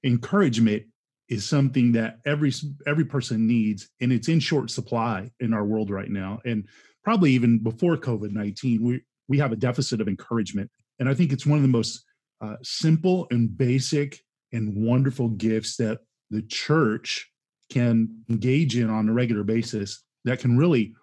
encouragement 0.03 0.83
is 1.29 1.47
something 1.47 1.93
that 1.93 2.19
every 2.25 2.51
every 2.85 3.05
person 3.05 3.47
needs, 3.47 3.89
and 4.01 4.11
it's 4.11 4.27
in 4.27 4.39
short 4.39 4.69
supply 4.69 5.31
in 5.39 5.53
our 5.53 5.65
world 5.65 5.89
right 5.89 6.09
now. 6.09 6.39
And 6.45 6.67
probably 7.03 7.31
even 7.31 7.57
before 7.57 7.97
COVID 7.97 8.31
nineteen, 8.31 8.83
we 8.83 9.01
we 9.31 9.37
have 9.37 9.53
a 9.53 9.55
deficit 9.55 10.01
of 10.01 10.09
encouragement, 10.09 10.69
and 10.99 11.07
I 11.07 11.13
think 11.13 11.31
it's 11.31 11.45
one 11.45 11.57
of 11.57 11.61
the 11.61 11.69
most 11.69 12.03
uh, 12.41 12.57
simple 12.63 13.27
and 13.31 13.57
basic 13.57 14.19
and 14.51 14.75
wonderful 14.75 15.29
gifts 15.29 15.77
that 15.77 15.99
the 16.31 16.41
church 16.41 17.31
can 17.69 18.09
engage 18.29 18.77
in 18.77 18.89
on 18.89 19.07
a 19.07 19.13
regular 19.13 19.43
basis 19.43 20.03
that 20.25 20.39
can 20.39 20.57
really 20.57 20.93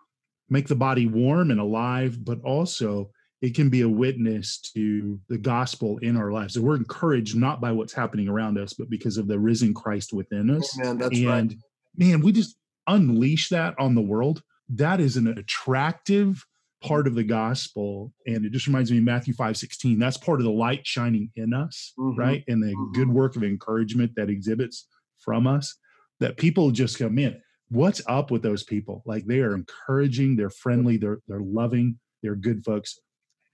make 0.51 0.69
the 0.69 0.75
body 0.75 1.07
warm 1.07 1.51
and 1.51 1.59
alive, 1.59 2.23
but 2.23 2.39
also 2.43 3.11
it 3.41 3.55
can 3.55 3.71
be 3.71 3.81
a 3.81 3.89
witness 3.89 4.61
to 4.75 5.19
the 5.31 5.39
gospel 5.39 5.97
in 5.99 6.15
our 6.15 6.31
lives. 6.31 6.53
So 6.53 6.61
we're 6.61 6.77
encouraged 6.77 7.35
not 7.35 7.59
by 7.59 7.73
what's 7.73 7.95
happening 7.95 8.29
around 8.29 8.59
us, 8.59 8.75
but 8.75 8.91
because 8.91 9.17
of 9.17 9.27
the 9.27 9.39
risen 9.39 9.73
Christ 9.73 10.13
within 10.13 10.51
us. 10.51 10.77
Man, 10.77 10.99
that's 10.99 11.17
and 11.19 11.51
right. 11.51 11.57
man, 11.97 12.21
we 12.21 12.33
just 12.33 12.57
unleash 12.87 13.49
that 13.49 13.75
on 13.79 13.95
the 13.95 14.03
world. 14.03 14.43
that 14.69 15.01
is 15.01 15.17
an 15.17 15.29
attractive 15.29 16.45
part 16.83 17.07
of 17.07 17.15
the 17.15 17.25
gospel. 17.25 18.13
And 18.27 18.45
it 18.45 18.53
just 18.53 18.67
reminds 18.67 18.91
me 18.91 18.99
of 18.99 19.05
Matthew 19.05 19.35
5 19.35 19.57
16. 19.57 19.99
That's 19.99 20.17
part 20.17 20.41
of 20.41 20.45
the 20.45 20.53
light 20.53 20.87
shining 20.87 21.31
in 21.35 21.53
us, 21.53 21.93
Mhm. 21.99 22.17
right? 22.17 22.45
And 22.49 22.63
the 22.63 22.75
Mhm. 22.75 22.95
good 22.95 23.09
work 23.09 23.37
of 23.37 23.43
encouragement 23.43 24.13
that 24.17 24.31
exhibits 24.31 24.87
from 25.19 25.47
us 25.47 25.77
that 26.21 26.37
people 26.37 26.71
just 26.71 26.99
come 26.99 27.19
in. 27.19 27.41
What's 27.69 28.01
up 28.07 28.31
with 28.31 28.43
those 28.43 28.63
people? 28.63 29.03
Like 29.07 29.27
they 29.27 29.41
are 29.41 29.55
encouraging, 29.55 30.37
they're 30.37 30.51
friendly, 30.51 30.97
they're 30.97 31.19
they're 31.29 31.41
loving, 31.43 31.99
they're 32.23 32.37
good 32.37 32.65
folks. 32.65 32.99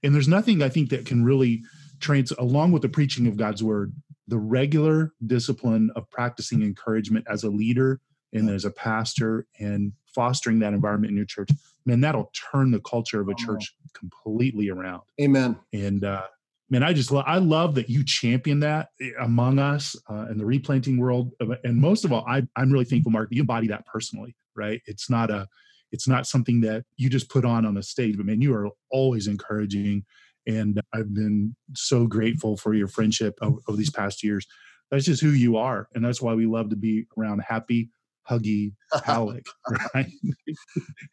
And 0.02 0.14
there's 0.14 0.28
nothing 0.28 0.62
I 0.62 0.68
think 0.68 0.90
that 0.90 1.06
can 1.06 1.24
really 1.24 1.64
trans 2.00 2.30
along 2.32 2.72
with 2.72 2.82
the 2.82 2.88
preaching 2.88 3.26
of 3.26 3.36
God's 3.38 3.62
word, 3.62 3.94
the 4.28 4.38
regular 4.38 5.14
discipline 5.26 5.90
of 5.96 6.08
practicing 6.10 6.62
encouragement 6.62 7.26
as 7.28 7.42
a 7.42 7.50
leader 7.50 8.00
and 8.34 8.50
as 8.50 8.64
a 8.66 8.70
pastor 8.70 9.46
and 9.58 9.92
fostering 10.14 10.58
that 10.58 10.74
environment 10.74 11.10
in 11.10 11.16
your 11.16 11.24
church, 11.26 11.50
man, 11.86 12.00
that'll 12.00 12.30
turn 12.52 12.70
the 12.70 12.80
culture 12.80 13.20
of 13.20 13.28
a 13.28 13.32
Oh. 13.32 13.34
church 13.46 13.74
completely 13.92 14.70
around. 14.70 15.02
Amen. 15.20 15.56
And 15.72 16.04
uh, 16.04 16.22
man, 16.70 16.82
I 16.82 16.92
just 16.92 17.10
lo- 17.10 17.24
I 17.26 17.38
love 17.38 17.74
that 17.76 17.88
you 17.90 18.04
champion 18.04 18.60
that 18.60 18.88
eh, 19.00 19.10
among 19.20 19.58
us 19.58 19.96
uh, 20.10 20.26
in 20.30 20.38
the 20.38 20.46
replanting 20.46 20.98
world. 20.98 21.32
Of- 21.40 21.52
And 21.64 21.76
most 21.76 22.04
of 22.04 22.12
all, 22.12 22.24
I, 22.28 22.42
I'm 22.56 22.70
really 22.72 22.84
thankful, 22.84 23.12
Mark, 23.12 23.28
that 23.30 23.36
you 23.36 23.42
embody 23.42 23.68
that 23.68 23.86
personally. 23.86 24.34
Right? 24.56 24.80
It's 24.86 25.10
not 25.10 25.30
a 25.30 25.46
it's 25.92 26.08
not 26.08 26.26
something 26.26 26.60
that 26.62 26.84
you 26.96 27.08
just 27.08 27.28
put 27.28 27.44
on 27.44 27.64
on 27.66 27.76
a 27.76 27.82
stage, 27.82 28.16
but 28.16 28.26
man, 28.26 28.40
you 28.40 28.54
are 28.54 28.68
always 28.90 29.26
encouraging. 29.28 30.04
And 30.46 30.80
I've 30.92 31.14
been 31.14 31.56
so 31.74 32.06
grateful 32.06 32.56
for 32.56 32.74
your 32.74 32.88
friendship 32.88 33.34
over, 33.40 33.58
over 33.68 33.76
these 33.78 33.90
past 33.90 34.22
years. 34.22 34.46
That's 34.90 35.06
just 35.06 35.22
who 35.22 35.30
you 35.30 35.56
are, 35.56 35.88
and 35.94 36.04
that's 36.04 36.20
why 36.20 36.34
we 36.34 36.46
love 36.46 36.68
to 36.70 36.76
be 36.76 37.06
around 37.18 37.40
happy, 37.40 37.90
huggy 38.28 38.72
Hallock. 39.04 39.44
Right? 39.94 40.10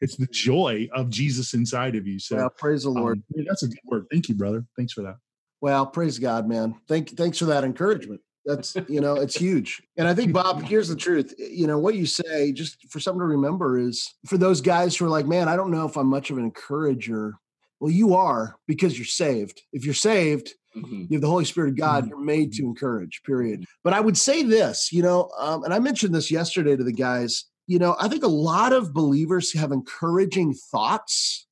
it's 0.02 0.16
the 0.18 0.28
joy 0.28 0.90
of 0.94 1.10
Jesus 1.10 1.54
inside 1.54 1.96
of 1.96 2.08
you. 2.08 2.20
So 2.20 2.38
Well, 2.38 2.50
praise 2.50 2.84
the 2.84 2.90
Lord. 2.90 3.18
um, 3.18 3.24
yeah, 3.36 3.44
that's 3.48 3.64
a 3.64 3.68
good 3.68 3.80
word. 3.86 4.06
Thank 4.12 4.30
you, 4.30 4.36
brother. 4.36 4.66
Thanks 4.78 4.94
for 4.94 5.02
that. 5.04 5.18
Well, 5.62 5.86
praise 5.86 6.18
God, 6.18 6.48
man. 6.48 6.76
Thank 6.88 7.16
thanks 7.16 7.38
for 7.38 7.46
that 7.46 7.64
encouragement. 7.64 8.22
That's 8.46 8.76
you 8.88 9.02
know, 9.02 9.16
it's 9.16 9.36
huge. 9.36 9.84
And 9.98 10.08
I 10.08 10.16
think 10.16 10.34
Bob, 10.34 10.64
here's 10.64 10.88
the 10.90 10.96
truth. 10.96 11.36
You 11.38 11.68
know, 11.68 11.78
what 11.78 11.96
you 11.96 12.08
say, 12.08 12.52
just 12.52 12.90
for 12.90 13.00
something 13.00 13.20
to 13.20 13.26
remember 13.26 13.78
is 13.78 14.12
for 14.26 14.38
those 14.38 14.62
guys 14.62 14.98
who 14.98 15.06
are 15.06 15.10
like, 15.10 15.28
man, 15.28 15.48
I 15.48 15.56
don't 15.56 15.70
know 15.70 15.86
if 15.86 15.96
I'm 15.96 16.08
much 16.08 16.32
of 16.32 16.40
an 16.40 16.46
encourager. 16.46 17.36
Well, 17.80 17.92
you 17.92 18.16
are 18.16 18.56
because 18.68 18.98
you're 18.98 19.06
saved. 19.06 19.62
If 19.74 19.86
you're 19.86 19.94
saved, 19.94 20.54
Mhm. 20.76 21.10
you 21.10 21.16
have 21.18 21.22
the 21.22 21.28
Holy 21.28 21.46
Spirit 21.46 21.72
of 21.72 21.78
God, 21.78 22.08
you're 22.08 22.18
made 22.18 22.54
to 22.54 22.64
encourage, 22.64 23.22
period. 23.24 23.66
But 23.84 23.94
I 23.94 24.00
would 24.00 24.18
say 24.18 24.44
this, 24.44 24.92
you 24.92 25.02
know, 25.02 25.30
um, 25.38 25.64
and 25.64 25.74
I 25.74 25.80
mentioned 25.80 26.16
this 26.16 26.32
yesterday 26.32 26.76
to 26.76 26.84
the 26.84 26.94
guys, 26.94 27.46
you 27.68 27.80
know, 27.80 27.96
I 28.00 28.08
think 28.08 28.24
a 28.24 28.28
lot 28.28 28.74
of 28.74 28.94
believers 28.94 29.54
have 29.54 29.72
encouraging 29.72 30.54
thoughts 30.54 31.48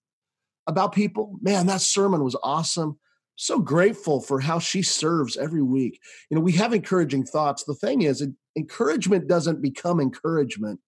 about 0.67 0.93
people. 0.93 1.37
Man, 1.41 1.67
that 1.67 1.81
sermon 1.81 2.23
was 2.23 2.35
awesome. 2.43 2.97
So 3.35 3.59
grateful 3.59 4.21
for 4.21 4.39
how 4.39 4.59
she 4.59 4.81
serves 4.81 5.37
every 5.37 5.63
week. 5.63 5.99
You 6.29 6.35
know, 6.35 6.41
we 6.41 6.51
have 6.53 6.73
encouraging 6.73 7.25
thoughts. 7.25 7.63
The 7.63 7.73
thing 7.75 8.01
is, 8.01 8.25
encouragement 8.57 9.27
doesn't 9.27 9.61
become 9.61 9.99
encouragement 9.99 10.79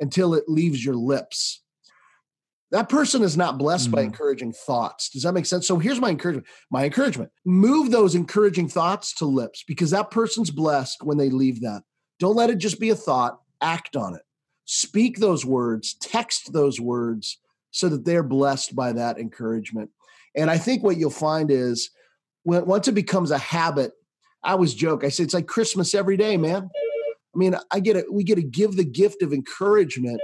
until 0.00 0.34
it 0.34 0.44
leaves 0.48 0.84
your 0.84 0.94
lips. 0.94 1.62
That 2.70 2.88
person 2.90 3.22
is 3.22 3.36
not 3.36 3.56
blessed 3.56 3.90
by 3.90 4.02
Mhm. 4.02 4.06
encouraging 4.06 4.52
thoughts. 4.52 5.08
Does 5.08 5.22
that 5.22 5.32
make 5.32 5.46
sense? 5.46 5.66
So 5.66 5.78
here's 5.78 6.00
my 6.00 6.10
encouragement. 6.10 6.46
My 6.70 6.84
encouragement 6.84 7.30
move 7.46 7.90
those 7.90 8.14
encouraging 8.14 8.68
thoughts 8.68 9.14
to 9.14 9.24
lips 9.24 9.64
because 9.66 9.90
that 9.90 10.10
person's 10.10 10.50
blessed 10.50 11.02
when 11.02 11.16
they 11.16 11.30
leave 11.30 11.60
that. 11.62 11.82
Don't 12.18 12.36
let 12.36 12.50
it 12.50 12.58
just 12.58 12.78
be 12.78 12.90
a 12.90 12.94
thought, 12.94 13.40
act 13.62 13.96
on 13.96 14.14
it. 14.14 14.22
Speak 14.66 15.18
those 15.18 15.46
words, 15.46 15.94
text 15.94 16.52
those 16.52 16.78
words 16.78 17.38
so 17.70 17.88
that 17.88 18.04
they're 18.04 18.22
blessed 18.22 18.76
by 18.76 18.92
that 18.92 19.18
encouragement. 19.18 19.90
And 20.34 20.50
I 20.50 20.58
think 20.58 20.82
what 20.82 20.98
you'll 20.98 21.10
find 21.10 21.50
is 21.50 21.90
when 22.42 22.66
once 22.66 22.86
it 22.86 22.92
becomes 22.92 23.30
a 23.30 23.38
habit, 23.38 23.92
I 24.44 24.52
always 24.52 24.74
joke, 24.74 25.04
I 25.04 25.08
say 25.08 25.24
it's 25.24 25.34
like 25.34 25.46
Christmas 25.46 25.94
every 25.94 26.18
day, 26.18 26.36
man. 26.36 26.68
I 27.34 27.38
mean, 27.38 27.56
I 27.70 27.80
get 27.80 27.96
it, 27.96 28.12
we 28.12 28.24
get 28.24 28.34
to 28.36 28.42
give 28.42 28.76
the 28.76 28.84
gift 28.84 29.22
of 29.22 29.32
encouragement. 29.32 30.20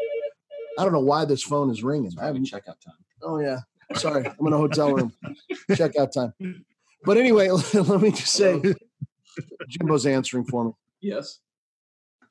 I 0.78 0.84
don't 0.84 0.92
know 0.92 1.00
why 1.00 1.24
this 1.24 1.42
phone 1.42 1.70
is 1.70 1.82
ringing. 1.82 2.12
I 2.20 2.26
haven't- 2.26 2.46
checkout 2.46 2.80
time. 2.80 2.94
Oh 3.22 3.38
yeah. 3.40 3.60
Sorry, 3.94 4.26
I'm 4.26 4.46
in 4.46 4.52
a 4.52 4.58
hotel 4.58 4.92
room. 4.92 5.12
Checkout 5.70 6.12
time. 6.12 6.32
But 7.04 7.16
anyway, 7.18 7.50
let 7.74 8.00
me 8.00 8.10
just 8.10 8.32
say, 8.32 8.60
Jimbo's 9.68 10.06
answering 10.06 10.44
for 10.46 10.64
me. 10.64 10.72
Yes. 11.00 11.40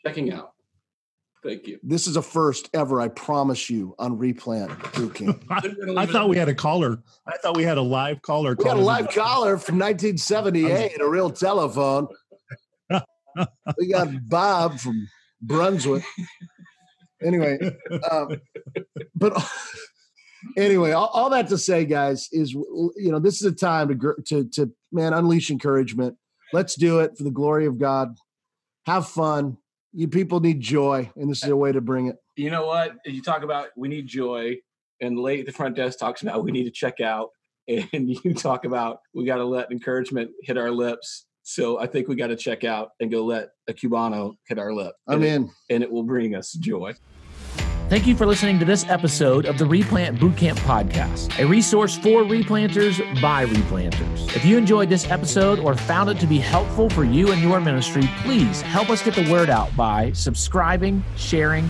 Checking 0.06 0.34
out. 0.34 0.54
Thank 1.44 1.68
you. 1.68 1.80
This 1.84 2.08
is 2.08 2.16
a 2.16 2.22
first 2.22 2.70
ever, 2.74 3.02
I 3.02 3.10
promise 3.10 3.70
you, 3.70 3.96
on 4.00 4.18
replant 4.18 4.72
boot 4.94 5.14
camp. 5.16 5.44
I, 5.52 5.70
I 5.98 6.06
thought 6.06 6.30
we 6.30 6.38
had 6.38 6.48
a 6.50 6.56
caller. 6.56 7.04
I 7.28 7.38
thought 7.38 7.58
we 7.58 7.64
had 7.64 7.78
a 7.78 7.82
live 7.82 8.22
caller. 8.22 8.56
We 8.58 8.64
got 8.64 8.78
a 8.78 8.82
live 8.82 9.10
caller 9.10 9.58
from 9.58 9.78
1978, 9.78 11.00
a 11.02 11.08
real 11.08 11.30
telephone. 11.30 12.08
We 13.80 13.88
got 13.88 14.10
Bob 14.30 14.80
from 14.80 15.08
Brunswick. 15.42 16.04
Anyway, 17.24 17.58
um, 18.12 18.42
but 19.16 19.34
anyway, 20.58 20.92
all, 20.92 21.08
all 21.14 21.30
that 21.30 21.48
to 21.50 21.58
say, 21.58 21.86
guys, 21.86 22.28
is 22.32 22.54
you 22.54 23.12
know 23.12 23.20
this 23.20 23.42
is 23.42 23.48
a 23.48 23.56
time 23.56 23.88
to 23.90 24.16
to 24.28 24.50
to 24.50 24.72
man 24.92 25.14
unleash 25.14 25.50
encouragement. 25.50 26.18
Let's 26.52 26.76
do 26.76 27.00
it 27.00 27.18
for 27.18 27.24
the 27.24 27.32
glory 27.32 27.66
of 27.66 27.80
God. 27.80 28.16
Have 28.86 29.08
fun. 29.08 29.58
You 29.94 30.08
people 30.08 30.40
need 30.40 30.60
joy, 30.60 31.12
and 31.16 31.30
this 31.30 31.44
is 31.44 31.50
a 31.50 31.56
way 31.56 31.72
to 31.72 31.82
bring 31.82 32.08
it. 32.08 32.18
You 32.36 32.50
know 32.50 32.66
what? 32.66 32.96
You 33.06 33.22
talk 33.22 33.44
about 33.44 33.70
we 33.76 33.88
need 33.88 34.08
joy, 34.08 34.58
and 35.02 35.20
late 35.20 35.42
at 35.42 35.46
the 35.46 35.52
front 35.52 35.76
desk 35.76 36.00
talks 36.00 36.22
about 36.22 36.44
we 36.44 36.52
need 36.52 36.66
to 36.66 36.72
check 36.72 37.00
out, 37.00 37.30
and 37.68 38.10
you 38.10 38.34
talk 38.34 38.66
about 38.66 39.00
we 39.14 39.26
got 39.26 39.38
to 39.38 39.46
let 39.46 39.72
encouragement 39.72 40.32
hit 40.44 40.58
our 40.58 40.72
lips. 40.72 41.26
So 41.44 41.80
I 41.80 41.88
think 41.88 42.08
we 42.08 42.16
got 42.16 42.28
to 42.28 42.36
check 42.36 42.64
out 42.64 42.92
and 43.00 43.12
go 43.12 43.26
let 43.26 43.50
a 43.68 43.74
cubano 43.74 44.36
hit 44.48 44.58
our 44.58 44.74
lip. 44.74 44.94
I'm 45.08 45.16
and 45.16 45.24
it, 45.24 45.28
in. 45.28 45.50
and 45.70 45.84
it 45.84 45.92
will 45.92 46.04
bring 46.04 46.36
us 46.36 46.54
joy. 46.54 46.94
Thank 47.90 48.08
you 48.08 48.16
for 48.16 48.26
listening 48.26 48.58
to 48.60 48.66
this 48.66 48.90
episode 48.90 49.46
of 49.46 49.58
the 49.58 49.66
Replant 49.66 50.18
Bootcamp 50.18 50.58
Podcast, 50.60 51.38
a 51.38 51.46
resource 51.46 51.96
for 51.96 52.24
replanters 52.24 52.98
by 53.22 53.46
replanters. 53.46 54.36
If 54.36 54.46
you 54.46 54.58
enjoyed 54.58 54.90
this 54.90 55.12
episode 55.12 55.60
or 55.60 55.76
found 55.76 56.10
it 56.10 56.20
to 56.22 56.26
be 56.26 56.40
helpful 56.40 56.90
for 56.90 57.04
you 57.04 57.32
and 57.32 57.42
your 57.42 57.60
ministry, 57.60 58.10
please 58.24 58.62
help 58.62 58.90
us 58.90 59.04
get 59.04 59.14
the 59.14 59.30
word 59.32 59.50
out 59.50 59.76
by 59.76 60.12
subscribing, 60.14 61.04
sharing, 61.18 61.70